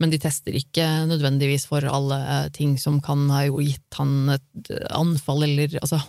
[0.01, 2.21] men de tester ikke nødvendigvis for alle
[2.55, 5.99] ting som kan ha gitt han et anfall eller altså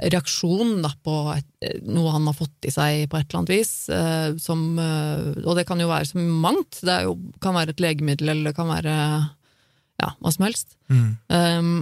[0.00, 1.46] reaksjon da, på et,
[1.84, 3.72] noe han har fått i seg på et eller annet vis.
[3.92, 6.80] Eh, som, eh, og det kan jo være så mangt.
[6.86, 8.96] Det jo, kan være et legemiddel, eller det kan være
[10.00, 10.76] ja, hva som helst.
[10.88, 11.08] Mm.
[11.28, 11.72] Um,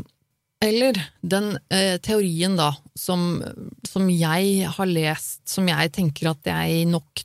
[0.65, 3.39] eller den eh, teorien, da, som,
[3.87, 7.23] som, jeg har lest, som jeg tenker at jeg nok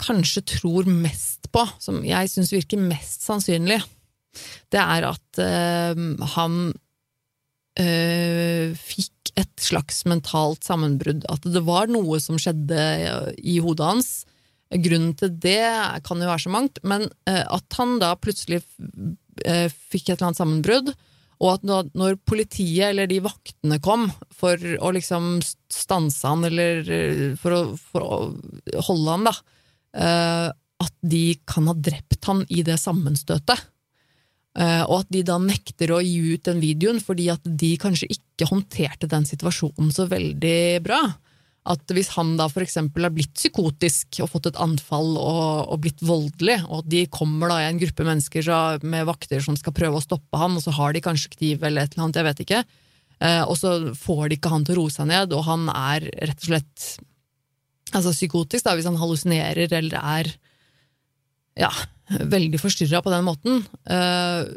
[0.00, 3.80] kanskje tror mest på, som jeg syns virker mest sannsynlig,
[4.72, 6.04] det er at eh,
[6.36, 6.60] han
[7.80, 11.24] fikk et slags mentalt sammenbrudd.
[11.32, 12.82] At det var noe som skjedde
[13.38, 14.10] i hodet hans.
[14.70, 15.66] Grunnen til det
[16.06, 18.60] kan jo være så mangt, men eh, at han da plutselig
[19.42, 20.92] eh, fikk et eller annet sammenbrudd,
[21.40, 21.64] og at
[21.96, 25.40] når politiet eller de vaktene kom for å liksom
[25.72, 28.20] stanse han, eller eh, for å, for å
[28.90, 29.34] holde han, da,
[30.80, 33.58] at de kan ha drept han i det sammenstøtet.
[34.58, 38.08] Eh, og at de da nekter å gi ut den videoen fordi at de kanskje
[38.10, 40.98] ikke håndterte den situasjonen så veldig bra.
[41.70, 45.82] At hvis han da for eksempel har blitt psykotisk og fått et anfall og, og
[45.84, 48.48] blitt voldelig, og de kommer da i en gruppe mennesker
[48.82, 51.84] med vakter som skal prøve å stoppe han, og så har de kanskje kniv eller
[51.84, 52.62] et eller annet, jeg vet ikke,
[53.20, 56.08] eh, og så får de ikke han til å roe seg ned, og han er
[56.24, 56.88] rett og slett
[57.94, 60.32] altså psykotisk, da, hvis han hallusinerer eller er
[61.60, 61.70] ja,
[62.10, 64.50] veldig forstyrra på den måten, eh,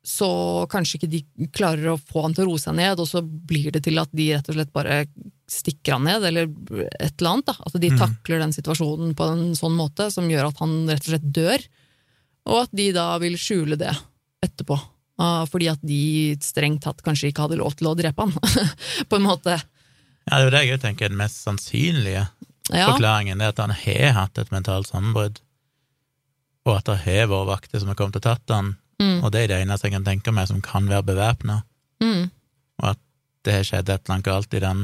[0.00, 0.30] så
[0.72, 3.68] kanskje ikke de klarer å få han til å roe seg ned, og så blir
[3.74, 5.02] det til at de rett og slett bare
[5.50, 6.48] stikker han ned, eller
[6.96, 7.50] et eller annet.
[7.50, 7.56] Da.
[7.68, 7.98] At de mm.
[8.00, 11.66] takler den situasjonen på en sånn måte som gjør at han rett og slett dør,
[12.48, 13.92] og at de da vil skjule det
[14.40, 14.78] etterpå.
[15.20, 18.32] ah, fordi at de strengt tatt kanskje ikke hadde lov til å drepe han,
[19.10, 19.58] på en måte.
[20.24, 22.24] Ja, det er jo det jeg tenker er den mest sannsynlige
[22.70, 25.42] Ja, forklaringen, det at han har hatt et mentalt sammenbrudd,
[26.68, 29.44] og at det har vært vakter som har kommet og tatt han, mm, og det
[29.44, 31.62] er det eneste jeg kan tenke meg som kan være bevæpna,
[32.04, 32.24] mm,
[32.82, 33.00] og at
[33.46, 34.82] det har skjedd et eller annet galt i den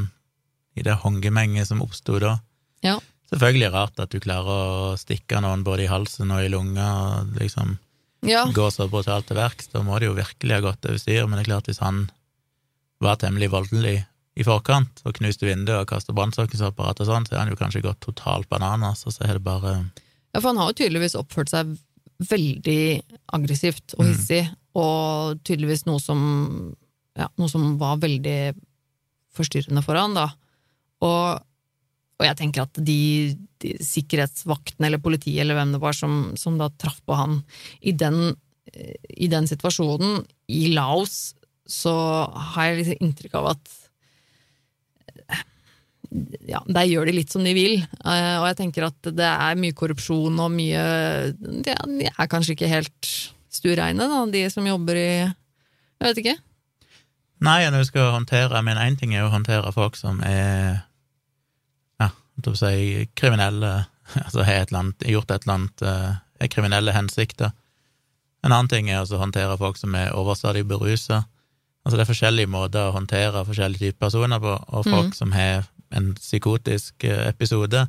[0.76, 2.36] i det hongemenget som oppsto da.
[2.84, 2.98] Ja.
[3.32, 4.50] Selvfølgelig rart at du klarer
[4.92, 7.78] å stikke noen både i halsen og i lunga, og liksom
[8.28, 9.70] ja, gå så brutalt til verks.
[9.72, 12.04] Da må det jo virkelig ha gått over styr, men det er klart hvis han
[13.02, 13.98] var temmelig voldelig
[14.36, 17.84] i forkant og knuste vinduet og kastet brannslukningsapparat og sånn, så har han jo kanskje
[17.84, 19.78] gått totalt bananas, og så er det bare
[20.36, 21.72] Ja, for han har jo tydeligvis oppført seg
[22.20, 23.02] veldig
[23.36, 24.10] aggressivt og Mm.
[24.12, 24.42] hissig,
[24.76, 26.20] og tydeligvis noe som,
[27.16, 28.54] ja, noe som var veldig
[29.36, 30.26] forstyrrende for han, da.
[31.04, 31.40] Og,
[32.20, 36.56] og jeg tenker at de, de sikkerhetsvaktene eller politiet eller hvem det var som, som
[36.60, 37.42] da traff på han
[37.80, 38.36] i den,
[39.16, 41.34] i den situasjonen, i Laos,
[41.68, 41.92] så
[42.54, 43.74] har jeg liksom inntrykk av at
[46.48, 49.56] ja, der gjør de litt som de vil, Uh, og jeg tenker at det er
[49.58, 50.82] mye korrupsjon og mye
[51.34, 53.08] De er, de er kanskje ikke helt
[53.50, 56.36] stuereine, da, de som jobber i Jeg vet ikke.
[57.46, 60.84] Nei, når du skal håndtere Men én ting er å håndtere folk som er
[62.00, 62.10] ja,
[62.44, 63.72] jeg si kriminelle,
[64.24, 66.10] altså har et eller annet, gjort et eller annet eh,
[66.44, 67.54] er kriminelle hensikter.
[68.44, 71.24] En annen ting er å håndtere folk som er overstadig berusa.
[71.86, 75.16] Altså det er forskjellige måter å håndtere forskjellige typer personer på, og folk mm.
[75.16, 75.64] som har
[75.96, 77.86] en psykotisk eh, episode,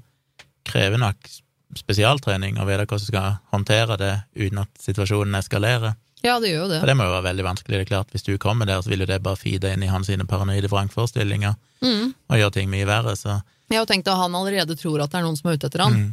[0.68, 1.30] krever nok
[1.78, 5.98] spesialtrening og vite hvordan du skal håndtere det uten at situasjonen eskalerer.
[6.26, 6.80] Ja, det gjør jo det.
[6.82, 7.78] For det må jo være veldig vanskelig.
[7.78, 9.92] Det er klart, Hvis du kommer der, så vil jo det bare feede inn i
[9.92, 12.14] hans paranoide vrangforestillinger Mm.
[12.30, 15.20] og gjøre ting mye verre, så har jo tenkt at han allerede tror at det
[15.20, 16.08] er noen som er ute etter han, mm.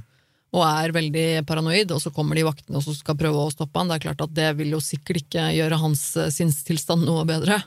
[0.59, 3.81] og er veldig paranoid, og så kommer de vaktene og så skal prøve å stoppe
[3.81, 3.89] han.
[3.89, 7.63] Det er klart at det vil jo sikkert ikke gjøre hans eh, sinnstilstand noe bedre.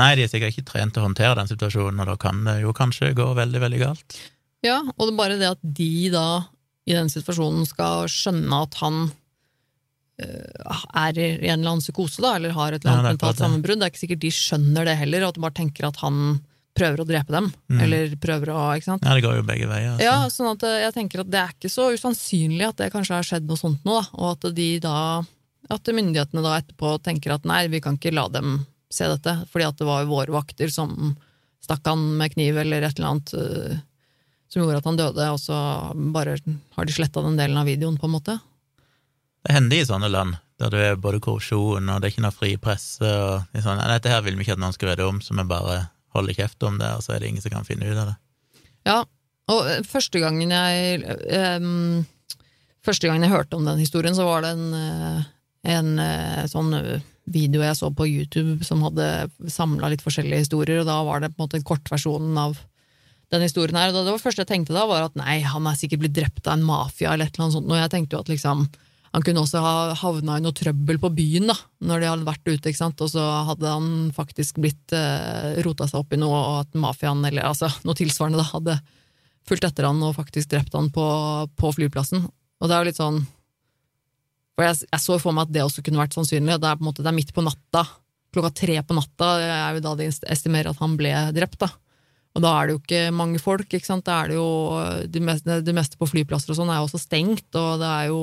[0.00, 2.56] Nei, de er sikkert ikke trent til å håndtere den situasjonen, og da kan det
[2.64, 4.16] jo kanskje gå veldig, veldig galt.
[4.66, 6.26] Ja, og det er bare det at de da,
[6.88, 8.96] i den situasjonen, skal skjønne at han
[10.24, 13.18] øh, er i en eller annen psykose, da, eller har et eller annet det er
[13.20, 13.80] mentalt sammenbrudd.
[13.80, 16.18] Det er ikke sikkert de skjønner det heller, og at de bare tenker at han
[16.74, 17.80] prøver å drepe dem, Mm.
[17.84, 19.04] eller prøver å Ikke sant?
[19.06, 19.92] Ja, det går jo begge veier.
[19.94, 20.02] Altså.
[20.02, 23.14] Ja, sånn at øh, jeg tenker at det er ikke så usannsynlig at det kanskje
[23.14, 24.96] har skjedd noe sånt nå, da, og at de da
[25.70, 29.66] at myndighetene da etterpå tenker at nei, vi kan ikke la dem se dette, fordi
[29.68, 31.14] at det var jo våre vakter som
[31.64, 33.76] stakk han med kniv eller et eller annet øh,
[34.52, 35.58] som gjorde at han døde, og så
[36.14, 36.36] bare
[36.76, 38.36] har de sletta den delen av videoen, på en måte.
[39.44, 42.34] Det hender i sånne land der det er både korrupsjon og det er ikke noe
[42.34, 45.18] fri presse og sånn, «Nei, dette her vil vi ikke at noen skal vite om,
[45.24, 47.88] så vi bare holder kjeft om det, og så er det ingen som kan finne
[47.90, 48.14] ut av det.
[48.86, 48.98] Ja,
[49.50, 51.16] og øh, første gangen jeg
[51.58, 52.04] um,
[52.84, 55.22] Første gangen jeg hørte om den historien, så var det en,
[55.72, 55.86] en
[56.52, 56.74] sånn
[57.26, 61.22] øh, video jeg så på YouTube som hadde samla litt forskjellige historier, og da var
[61.22, 62.58] det på en måte en kortversjonen av
[63.32, 63.94] den historien her.
[63.94, 66.58] Og det første jeg tenkte da, var at nei, han er sikkert blitt drept av
[66.58, 68.66] en mafia eller et eller annet sånt, og jeg tenkte jo at liksom
[69.14, 71.54] han kunne også ha havna i noe trøbbel på byen da,
[71.86, 73.02] når de hadde vært ute, ikke sant?
[73.04, 77.22] og så hadde han faktisk blitt eh, rota seg opp i noe, og at mafiaen,
[77.28, 78.74] eller altså noe tilsvarende, da, hadde
[79.46, 81.06] fulgt etter han og faktisk drept han på,
[81.54, 82.26] på flyplassen.
[82.26, 83.22] Og det er jo litt sånn
[84.54, 86.58] For jeg, jeg så for meg at det også kunne vært sannsynlig.
[86.62, 87.84] Det er på en måte det er midt på natta,
[88.34, 91.58] klokka tre på natta er jo da de estimerer at han ble drept.
[91.62, 91.70] da.
[92.34, 94.06] Og da er det jo ikke mange folk, ikke sant.
[94.06, 94.48] Da er det jo
[95.10, 98.10] det meste, det meste på flyplasser og sånn er jo også stengt, og det er
[98.10, 98.20] jo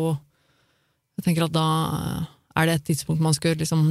[1.20, 1.68] Jeg tenker at da
[2.58, 3.84] er det et tidspunkt man skal liksom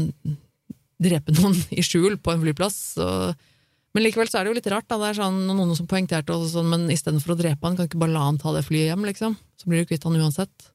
[1.00, 2.80] drepe noen i skjul på en flyplass.
[3.00, 3.46] Og,
[3.94, 4.88] men likevel så er det jo litt rart.
[4.88, 4.98] Da.
[5.00, 8.00] Det er sånn, noen som poengterte også sånn, men istedenfor å drepe han, kan ikke
[8.02, 9.38] bare la han ta det flyet hjem, liksom?
[9.60, 10.70] Så blir du kvitt han uansett.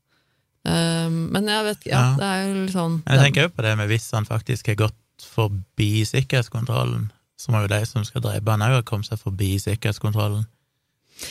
[0.65, 2.15] Um, men jeg vet ja, Ja.
[2.17, 4.75] det er jo litt sånn jeg tenker jo på det med hvis han faktisk har
[4.79, 9.19] gått forbi sikkerhetskontrollen, så må jo de som skal drepe han òg ha kommet seg
[9.21, 10.47] forbi sikkerhetskontrollen.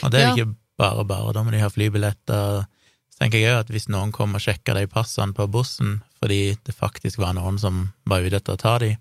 [0.04, 0.34] Og det er Ja.
[0.36, 2.66] ikke bare bare, da må de ha flybilletter.
[3.10, 6.56] Så tenker jeg òg at hvis noen kommer og sjekker de passene på bussen fordi
[6.64, 8.96] det faktisk var noen som var ute etter å ta de,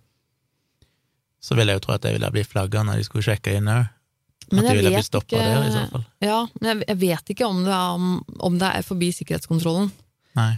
[1.41, 3.67] så vil jeg jo tro at de ville blitt flagga når de skulle sjekke inn
[3.71, 3.89] òg.
[4.51, 6.05] Men de jeg ville vet ikke- der.
[6.21, 9.91] Ja, men jeg, jeg vet ikke om det, er, om det er forbi sikkerhetskontrollen.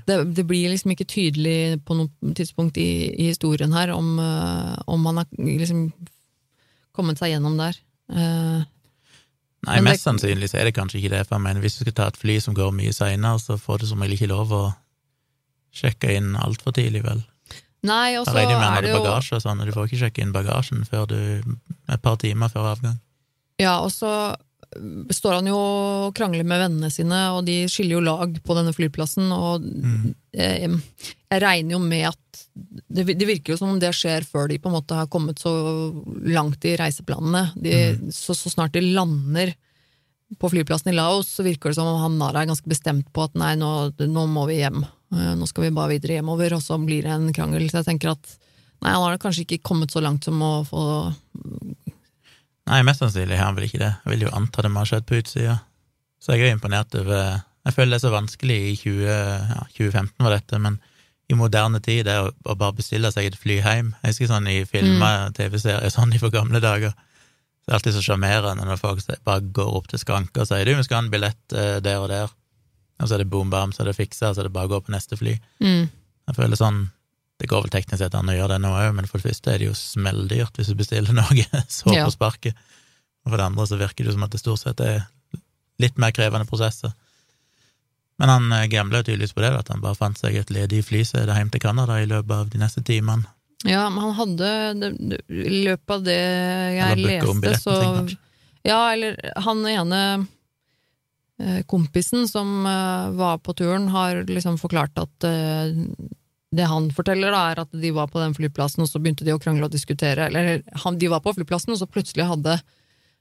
[0.07, 4.75] Det, det blir liksom ikke tydelig på noe tidspunkt i, i historien her om, eh,
[4.87, 5.89] om han har liksom
[6.95, 7.75] kommet seg gjennom der.
[8.07, 8.63] Uh,
[9.65, 11.83] Nei, mest det- sannsynlig så er det kanskje ikke det, for jeg mener hvis du
[11.83, 14.53] skal ta et fly som går mye seinere, så får du som regel ikke lov
[14.55, 14.63] å
[15.75, 17.23] sjekke inn altfor tidlig, vel.
[17.83, 20.31] nei, og så er det jo bagasje og sånn, og du får ikke sjekke inn
[20.33, 21.17] bagasjen før du
[21.89, 22.99] et par timer før avgang.
[23.59, 24.35] Ja, og så
[25.13, 28.73] står han jo og krangler med vennene sine, og de skiller jo lag på denne
[28.75, 29.29] flyplassen.
[29.35, 29.65] Og
[30.35, 34.49] eh, jeg regner jo med at det, det virker jo som om det skjer før
[34.51, 35.53] de på en måte har kommet så
[36.29, 37.49] langt i reiseplanene.
[37.59, 37.75] De,
[38.15, 39.53] så, så snart de lander
[40.41, 43.27] på flyplassen i Laos, så virker det som om han Nara er ganske bestemt på
[43.27, 44.81] at nei, nå, nå må vi hjem.
[45.13, 47.67] Eh, Nå skal vi bare videre hjemover, og så blir det en krangel.
[47.69, 48.35] Så jeg tenker at
[48.81, 50.85] nei, han har kanskje ikke kommet så langt som å få
[52.65, 53.91] Nei, mest sannsynlig har han vel ikke det.
[54.03, 55.59] Jeg vil jo anta det må ha skjedd på utsida.
[56.21, 59.61] Så jeg er jo imponert over Jeg føler det er så vanskelig i 20, ja,
[59.73, 60.75] 2015 var dette, men
[61.29, 63.87] i moderne tid det å, bare bestille seg et fly hjem.
[64.03, 66.93] Jeg husker sånn i filmer, TV-serier, sånn i for gamle dager.
[66.93, 70.65] Så det er alltid så sjarmerende når folk bare går opp til skranka og sier
[70.69, 72.29] du, vi skal ha en billett eh, der og der,
[73.01, 74.75] og så er det boom bam, så er det fiksa, så er det bare å
[74.75, 75.33] gå på neste fly.
[75.65, 75.87] mm,
[76.29, 76.83] Jeg føler sånn
[77.39, 79.51] Det går vel teknisk sett an å gjøre det nå òg, men for det første
[79.51, 82.05] er det jo smelldyrt hvis du bestiller noe så Ja.
[82.07, 82.55] på sparket.
[83.25, 85.03] Og for det andre så virker det som at det stort sett er
[85.81, 86.93] litt mer krevende prosesser.
[88.21, 91.35] Men han eh, gambla tydeligvis på det, at han bare fant seg et ledig flysete
[91.35, 93.27] hjem til Canada i løpet av de neste timene.
[93.65, 94.49] Ja, men han hadde
[95.27, 96.15] I løpet av det
[96.77, 98.13] jeg leste, så sin.
[98.65, 99.99] Ja, eller han ene
[101.41, 105.27] eh, kompisen som eh, var på turen, har liksom forklart at
[106.55, 109.35] det han forteller, da, er at de var på den flyplassen, og så begynte de
[109.35, 110.29] å krangle og diskutere.
[110.29, 112.59] Eller han, de var på flyplassen, og så plutselig hadde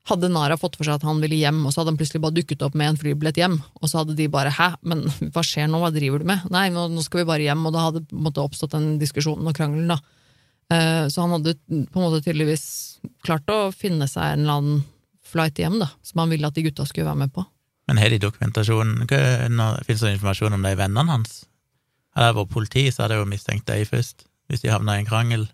[0.09, 2.37] hadde Nara fått for seg at han ville hjem, og så hadde han plutselig bare
[2.37, 5.71] dukket opp med en flybillett hjem, og så hadde de bare 'hæ, men hva skjer
[5.71, 8.05] nå, hva driver du med?' Nei, nå, nå skal vi bare hjem, og da hadde
[8.13, 9.99] måte oppstått den diskusjonen og krangelen, da.
[10.71, 14.85] Eh, Så han hadde på en måte tydeligvis klart å finne seg en eller annen
[15.25, 17.45] flight hjem, da, som han ville at de gutta skulle være med på.
[17.89, 19.07] Men har de dokumentasjon
[19.85, 21.45] Fins det informasjon om de vennene hans?
[22.15, 25.03] Hadde jeg vært politi, så hadde jeg jo mistenkt deg først, hvis de havna i
[25.03, 25.49] en krangel,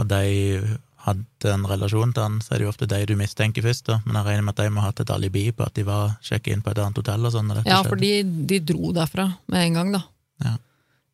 [0.00, 3.64] og de hadde en relasjon til han, så er det jo ofte de du mistenker
[3.66, 3.98] først, da.
[4.06, 6.14] Men jeg regner med at de må ha hatt et alibi på at de var
[6.24, 7.50] sjekka inn på et annet hotell og sånn.
[7.66, 10.02] Ja, for de, de dro derfra med en gang, da.
[10.46, 10.54] Ja.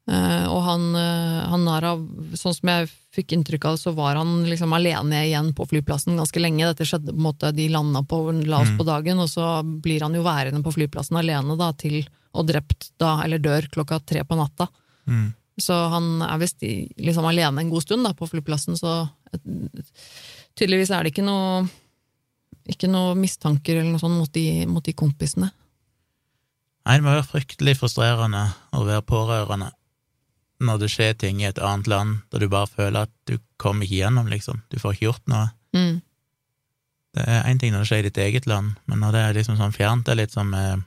[0.09, 1.95] Eh, og han, eh, han Nara,
[2.37, 6.21] sånn som jeg fikk inntrykk av det, så var han liksom alene igjen på flyplassen
[6.21, 6.69] ganske lenge.
[6.69, 8.79] Dette skjedde på en måte, De landa på Laos Mm.
[8.79, 12.91] på dagen, og så blir han jo værende på flyplassen alene da, til og drept
[13.01, 14.69] da, eller dør klokka tre på natta.
[15.09, 15.31] Mm.
[15.59, 19.01] Så han er visst liksom alene en god stund da, på flyplassen, så
[20.59, 21.67] tydeligvis er det ikke noe
[22.69, 25.49] ikke noe mistanker eller noe sånt mot de, mot de kompisene.
[26.85, 28.45] Nei, det må være fryktelig frustrerende
[28.77, 29.71] å være pårørende
[30.65, 33.87] når det skjer ting i et annet land, da du bare føler at du kommer
[33.87, 34.63] ikke gjennom, liksom.
[34.73, 35.51] Du får ikke gjort noe.
[35.77, 36.01] Mm.
[37.15, 39.37] Det er én ting når det skjer i ditt eget land, men når det er
[39.39, 40.81] liksom sånn fjernt, det er litt som eh,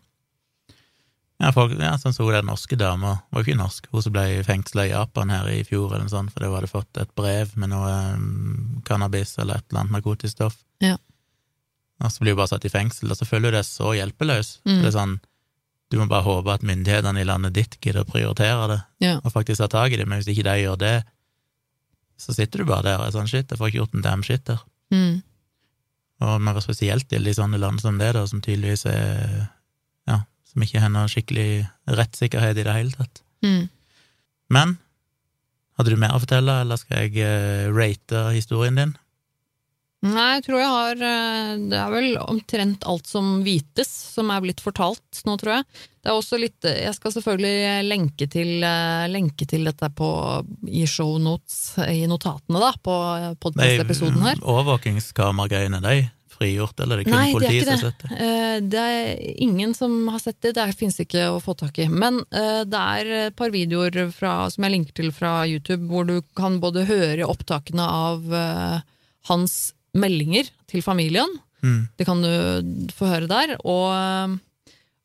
[1.41, 4.13] ja, folk, ja, sånn som hun den norske dama, var jo ikke norsk, hun som
[4.13, 7.13] ble fengsla i Japan her i fjor, eller noe sånt, fordi hun hadde fått et
[7.17, 10.59] brev med noe um, cannabis eller et eller annet narkotisk stoff.
[10.83, 10.99] Ja.
[12.01, 14.59] Og så blir hun bare satt i fengsel, og så føler du deg så hjelpeløs.
[14.69, 14.75] Mm.
[14.83, 15.15] Det er sånn,
[15.91, 19.15] du må bare håpe at myndighetene i landet ditt gidder å prioritere det, Ja.
[19.23, 20.95] og faktisk ta tak i det, men hvis ikke de gjør det,
[22.21, 24.23] så sitter du bare der og er sånn shit, jeg får ikke gjort en damn
[24.23, 24.61] shit der.
[24.93, 25.23] Mm.
[26.21, 29.47] Og mer spesielt i sånne land som det, da, som tydeligvis er
[30.51, 31.49] som ikke har noe skikkelig
[31.87, 33.23] rettssikkerhet i det hele tatt.
[33.45, 33.69] Mm.
[34.51, 34.75] Men
[35.79, 38.91] hadde du mer å fortelle, eller skal jeg eh, rate historien din?
[40.01, 44.41] Nei, jeg tror jeg har eh, Det er vel omtrent alt som vites, som er
[44.41, 45.67] blitt fortalt nå, tror jeg.
[46.01, 50.09] Det er også litt Jeg skal selvfølgelig lenke til, eh, lenke til dette på,
[50.67, 52.97] i shownotes, i notatene, da, på
[53.45, 54.41] podkast-episoden her.
[54.41, 56.01] Overvåkingskameragreiene, de
[56.41, 58.17] frigjort, eller er det kun Nei, det politiet som har sett det?
[58.27, 61.85] Eh, Det er ingen som har sett det, det fins ikke å få tak i.
[61.87, 66.09] Men eh, det er et par videoer fra, som jeg linker til fra YouTube, hvor
[66.09, 68.81] du kan både høre opptakene av eh,
[69.31, 69.59] hans
[69.93, 71.83] meldinger til familien, Mm.
[71.93, 74.31] det kan du få høre der, og,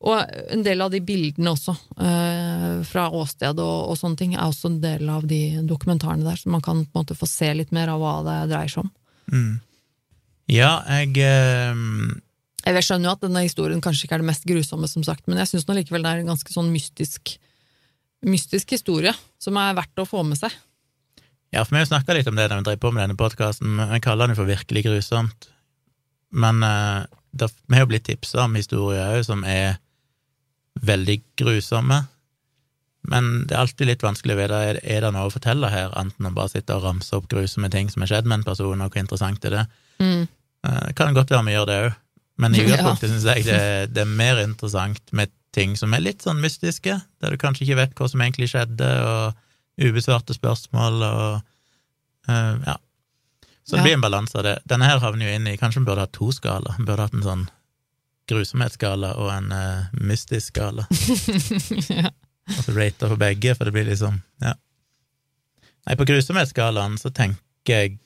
[0.01, 4.47] og en del av de bildene også, eh, fra åsted og, og sånne ting, er
[4.47, 7.51] også en del av de dokumentarene der, så man kan på en måte få se
[7.59, 8.89] litt mer av hva det dreier seg om.
[9.29, 9.51] Mm.
[10.47, 11.81] Ja, jeg eh,
[12.67, 15.39] Jeg skjønner jo at denne historien kanskje ikke er det mest grusomme, som sagt, men
[15.41, 17.35] jeg syns likevel det er en ganske sånn mystisk,
[18.27, 19.13] mystisk historie
[19.43, 20.55] som er verdt å få med seg.
[21.55, 23.79] Ja, for vi har snakka litt om det da vi drev på med denne podkasten.
[23.79, 25.47] Vi kaller den jo for virkelig grusomt.
[26.35, 29.79] Men eh, det, vi har jo blitt tipsa om historier òg som er
[30.83, 32.03] veldig grusomme.
[33.07, 35.93] Men det er alltid litt vanskelig å vite er, er det noe å fortelle her,
[35.99, 38.83] enten å bare sitte og ramse opp grusomme ting som har skjedd med en person,
[38.83, 39.63] og hvor interessant er det.
[40.03, 40.25] Mm.
[40.67, 41.95] Eh, Det kan godt være vi gjør det òg,
[42.37, 42.65] men i Ja.
[42.75, 43.59] utgangspunktet syns jeg det,
[43.95, 47.79] det er mer interessant med ting som er litt sånn mystiske, der du kanskje ikke
[47.79, 49.33] vet hva som egentlig skjedde, og
[49.81, 51.41] ubesvarte spørsmål og
[52.29, 52.75] uh, ja.
[53.67, 53.83] Så det Ja.
[53.83, 54.53] blir en balanse av det.
[54.69, 56.75] Denne her havner jo inn i Kanskje vi burde hatt to skala.
[56.77, 57.41] Vi burde hatt en sånn
[58.31, 60.85] grusomhetsskala og en uh, mystisk skala.
[62.01, 62.09] ja.
[62.63, 64.53] så rater for begge, for det blir liksom Ja.
[65.87, 67.97] Nei, på grusomhetsskalaen så tenker jeg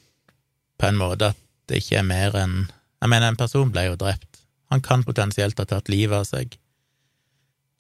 [0.82, 1.38] på en måte at
[1.70, 2.56] det ikke er mer enn
[3.02, 4.44] Jeg mener, en person ble jo drept.
[4.70, 6.54] Han kan potensielt ha tatt livet av seg.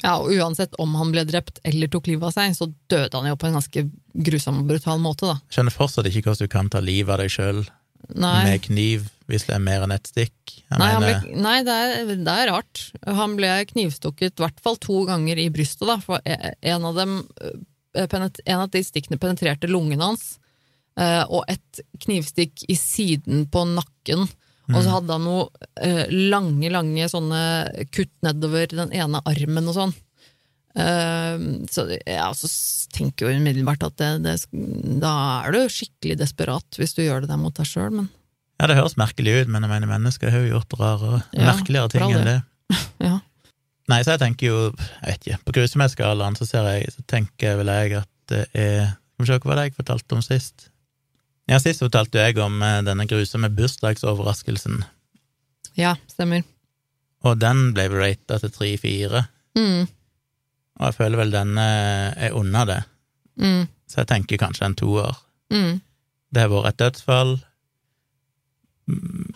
[0.01, 3.29] Ja, og uansett om han ble drept eller tok livet av seg, så døde han
[3.29, 3.83] jo på en ganske
[4.25, 5.37] grusom og brutal måte, da.
[5.45, 7.61] Jeg skjønner fortsatt ikke hvordan du kan ta livet av deg sjøl
[8.17, 10.55] med kniv hvis det er mer enn ett stikk.
[10.73, 12.81] Nei, ble, nei det, er, det, er, rart.
[13.05, 16.97] Han ble knivstukket i hvert fall to ganger i brystet, da, for e, en av
[16.97, 17.55] dem eh,
[17.95, 20.40] en av de stikkene penetrerte lungene hans,
[21.01, 24.27] og et knivstikk i siden på nakken.
[24.71, 24.77] Mm.
[24.77, 27.41] Og så hadde han noe eh, lange, lange sånne
[27.91, 29.93] kutt nedover den ene armen og sånn.
[30.71, 32.47] Uh, så ja, så
[32.95, 34.35] tenker jo umiddelbart at det, det,
[35.03, 35.09] da
[35.41, 38.07] er du skikkelig desperat hvis du gjør det der mot deg sjøl, men
[38.55, 41.91] Ja, det høres merkelig ut, men jeg mener mennesker har jo gjort rare, ja, merkeligere
[41.91, 42.37] ting enn det.
[43.09, 43.17] ja.
[43.91, 44.63] Nei, så jeg tenker jo,
[45.01, 48.93] jeg vet ikke, på grusomhetsskalaen så, ser jeg, så tenker vel jeg at det er
[48.93, 50.70] Skal vi se, hva var det jeg fortalte om sist?
[51.49, 54.83] Ja, Sist fortalte jeg om eh, denne grusomme bursdagsoverraskelsen.
[55.79, 56.43] Ja, stemmer.
[57.25, 59.25] Og den ble rata til tre-fire.
[59.57, 59.87] Mm.
[60.79, 61.67] Og jeg føler vel denne
[62.17, 62.81] er unna det.
[63.41, 63.65] Mm.
[63.89, 65.17] Så jeg tenker kanskje en toer.
[65.53, 65.81] Mm.
[66.31, 67.35] Det har vært et dødsfall.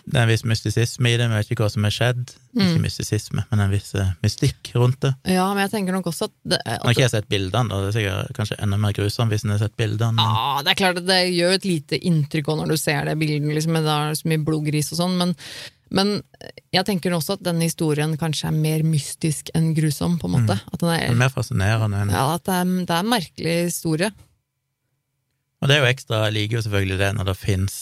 [0.06, 2.32] Det er en viss mystisisme i det, vi vet ikke hva som har skjedd.
[2.54, 2.62] Mm.
[2.62, 5.12] Ikke mystisisme, men en viss uh, mystikk rundt det.
[5.34, 7.70] Ja, men jeg tenker nok også at, det, at Nå har ikke jeg sett bildene,
[7.72, 7.80] da.
[7.82, 10.16] Det er sikkert kanskje enda mer grusomt hvis en har sett bildene.
[10.18, 10.36] Men...
[10.36, 13.48] Ja, det er klart at det gjør et lite inntrykk når du ser det bildet,
[13.58, 15.34] liksom, det er så mye blodgris og sånn, men,
[15.94, 16.12] men
[16.74, 20.56] jeg tenker også at denne historien kanskje er mer mystisk enn grusom, på en måte.
[20.60, 20.70] Mm.
[20.72, 24.12] At den er, mer fascinerende enn Ja, at det er, det er en merkelig historie.
[25.62, 27.76] Og det er jo ekstra, jeg liker jo selvfølgelig det når det fins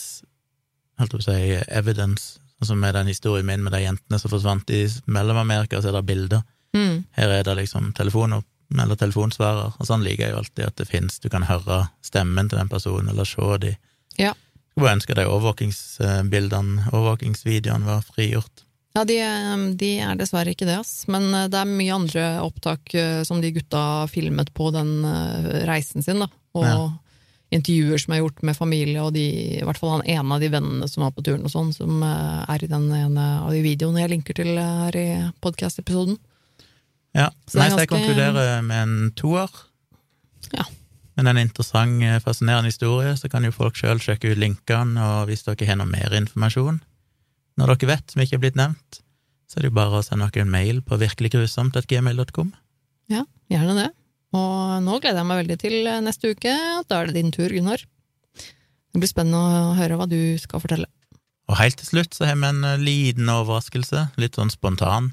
[0.99, 1.37] holdt på å si,
[1.67, 5.97] evidence, altså med den historien min med de jentene som forsvant i Mellom-Amerika, så er
[5.97, 6.43] det bilder.
[6.75, 7.05] Mm.
[7.17, 8.37] Her er det liksom telefon
[8.81, 12.49] eller telefonsvarer, og sånn liker jeg jo alltid at det fins, du kan høre stemmen
[12.49, 13.75] til den personen, eller se de.
[14.19, 14.33] Ja.
[14.71, 18.65] Skulle bare ønsker de overvåkingsbildene, overvåkingsvideoene var frigjort.
[18.95, 19.19] Ja, de,
[19.75, 21.03] de, er dessverre ikke det, ass.
[21.11, 25.49] Men eh, det er mye andre opptak eh, som de gutta filmet på den eh,
[25.67, 26.29] reisen sin, da.
[26.55, 26.77] Og ja
[27.55, 29.25] intervjuer som er gjort med familie, og de,
[29.59, 32.03] i hvert fall han ene av de vennene som var på turen, og sånn, som
[32.05, 35.07] eh, er i den ene av de videoene jeg linker til eh, her i
[35.45, 36.17] podkast-episoden.
[37.15, 37.29] Ja.
[37.47, 39.51] Så Nei, så jeg konkluderer med en toer.
[40.51, 40.67] Ja.
[41.15, 45.31] Men en interessant, eh, fascinerende historie, så kan jo folk sjøl sjekke ut linkene, og
[45.31, 46.83] hvis dere har noe mer informasjon
[47.55, 48.99] når dere vet som ikke er blitt nevnt,
[49.47, 52.49] så er det jo bare å sende dere en mail på virkeliggrusomt.gmail.com.
[53.13, 53.89] Ja, gjerne det.
[54.33, 56.55] Og nå gleder jeg meg veldig til neste uke.
[56.89, 57.83] Da er det din tur, Gunnar.
[58.95, 60.87] Det blir spennende å høre hva du skal fortelle.
[61.51, 65.11] Og helt til slutt så har vi en eh, liten overraskelse, litt sånn spontan.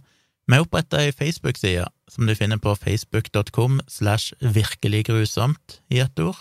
[0.48, 6.22] Vi har oppretta ei Facebook-side som du finner på facebook.com slash virkelig grusomt i ett
[6.22, 6.40] ord.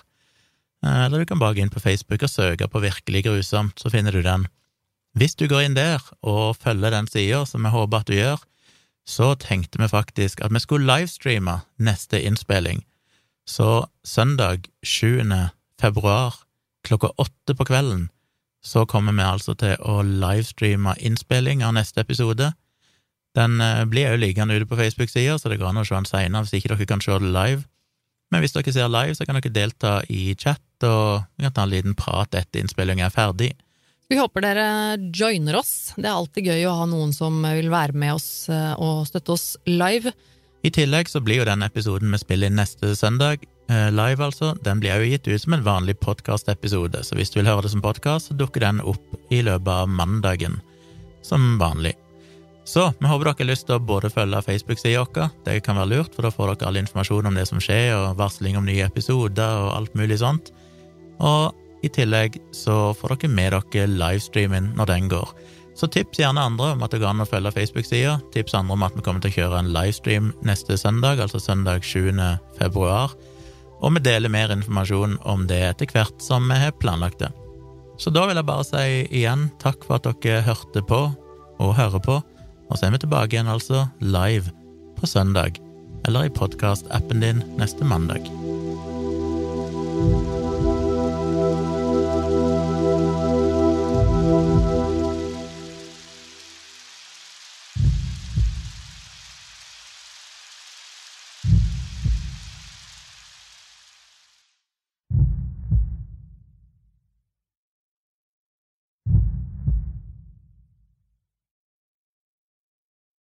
[0.86, 3.91] Eh, eller du kan bare gå inn på Facebook og søke på Virkelig grusomt, så
[3.93, 4.47] finner du den.
[5.17, 8.45] Hvis du går inn der og følger den sida, som jeg håper at du gjør,
[9.08, 12.86] så tenkte vi faktisk at vi skulle livestreame neste innspilling.
[13.47, 15.24] Så søndag 7.
[15.82, 16.36] februar
[16.86, 18.10] klokka åtte på kvelden
[18.62, 22.52] så kommer vi altså til å livestreame innspilling av neste episode.
[23.38, 26.10] Den eh, blir òg liggende ute på Facebook-sida, så det går an å se den
[26.10, 27.66] seinere hvis ikke dere kan se det live.
[28.32, 31.66] Men hvis dere ser live, så kan dere delta i chat, og vi kan ta
[31.66, 33.52] en liten prat etter innspillinga er ferdig.
[34.12, 34.64] Vi håper dere
[35.16, 35.93] joiner oss.
[35.95, 39.38] Det er alltid gøy å ha noen som vil være med oss eh, og støtte
[39.38, 40.12] oss live.
[40.68, 44.51] I tillegg så blir jo den episoden vi spiller inn neste søndag, eh, live altså,
[44.68, 47.72] den blir jo gitt ut som en vanlig podkastepisode, så hvis du vil høre det
[47.72, 50.59] som podkast, så dukker den opp i løpet av mandagen,
[51.24, 51.95] som vanlig.
[52.68, 55.93] Så vi håper dere har lyst til å både følge Facebook-sida vår, det kan være
[55.95, 58.91] lurt, for da får dere all informasjon om det som skjer, og varsling om nye
[58.91, 60.51] episoder og alt mulig sånt.
[61.24, 65.34] Og i tillegg så får dere med dere livestreamen når den går.
[65.75, 68.17] Så tips gjerne andre om at det går an å følge Facebook-sida.
[68.34, 71.86] Tips andre om at vi kommer til å kjøre en livestream neste søndag, altså søndag
[71.88, 72.11] 7.
[72.59, 73.15] februar.
[73.82, 77.32] Og vi deler mer informasjon om det etter hvert som vi har planlagt det.
[78.01, 81.01] Så da vil jeg bare si igjen takk for at dere hørte på
[81.61, 82.21] og hører på,
[82.71, 84.53] og så er vi tilbake igjen altså live
[84.97, 85.59] på søndag,
[86.07, 88.25] eller i podkast-appen din neste mandag.
[94.32, 94.70] you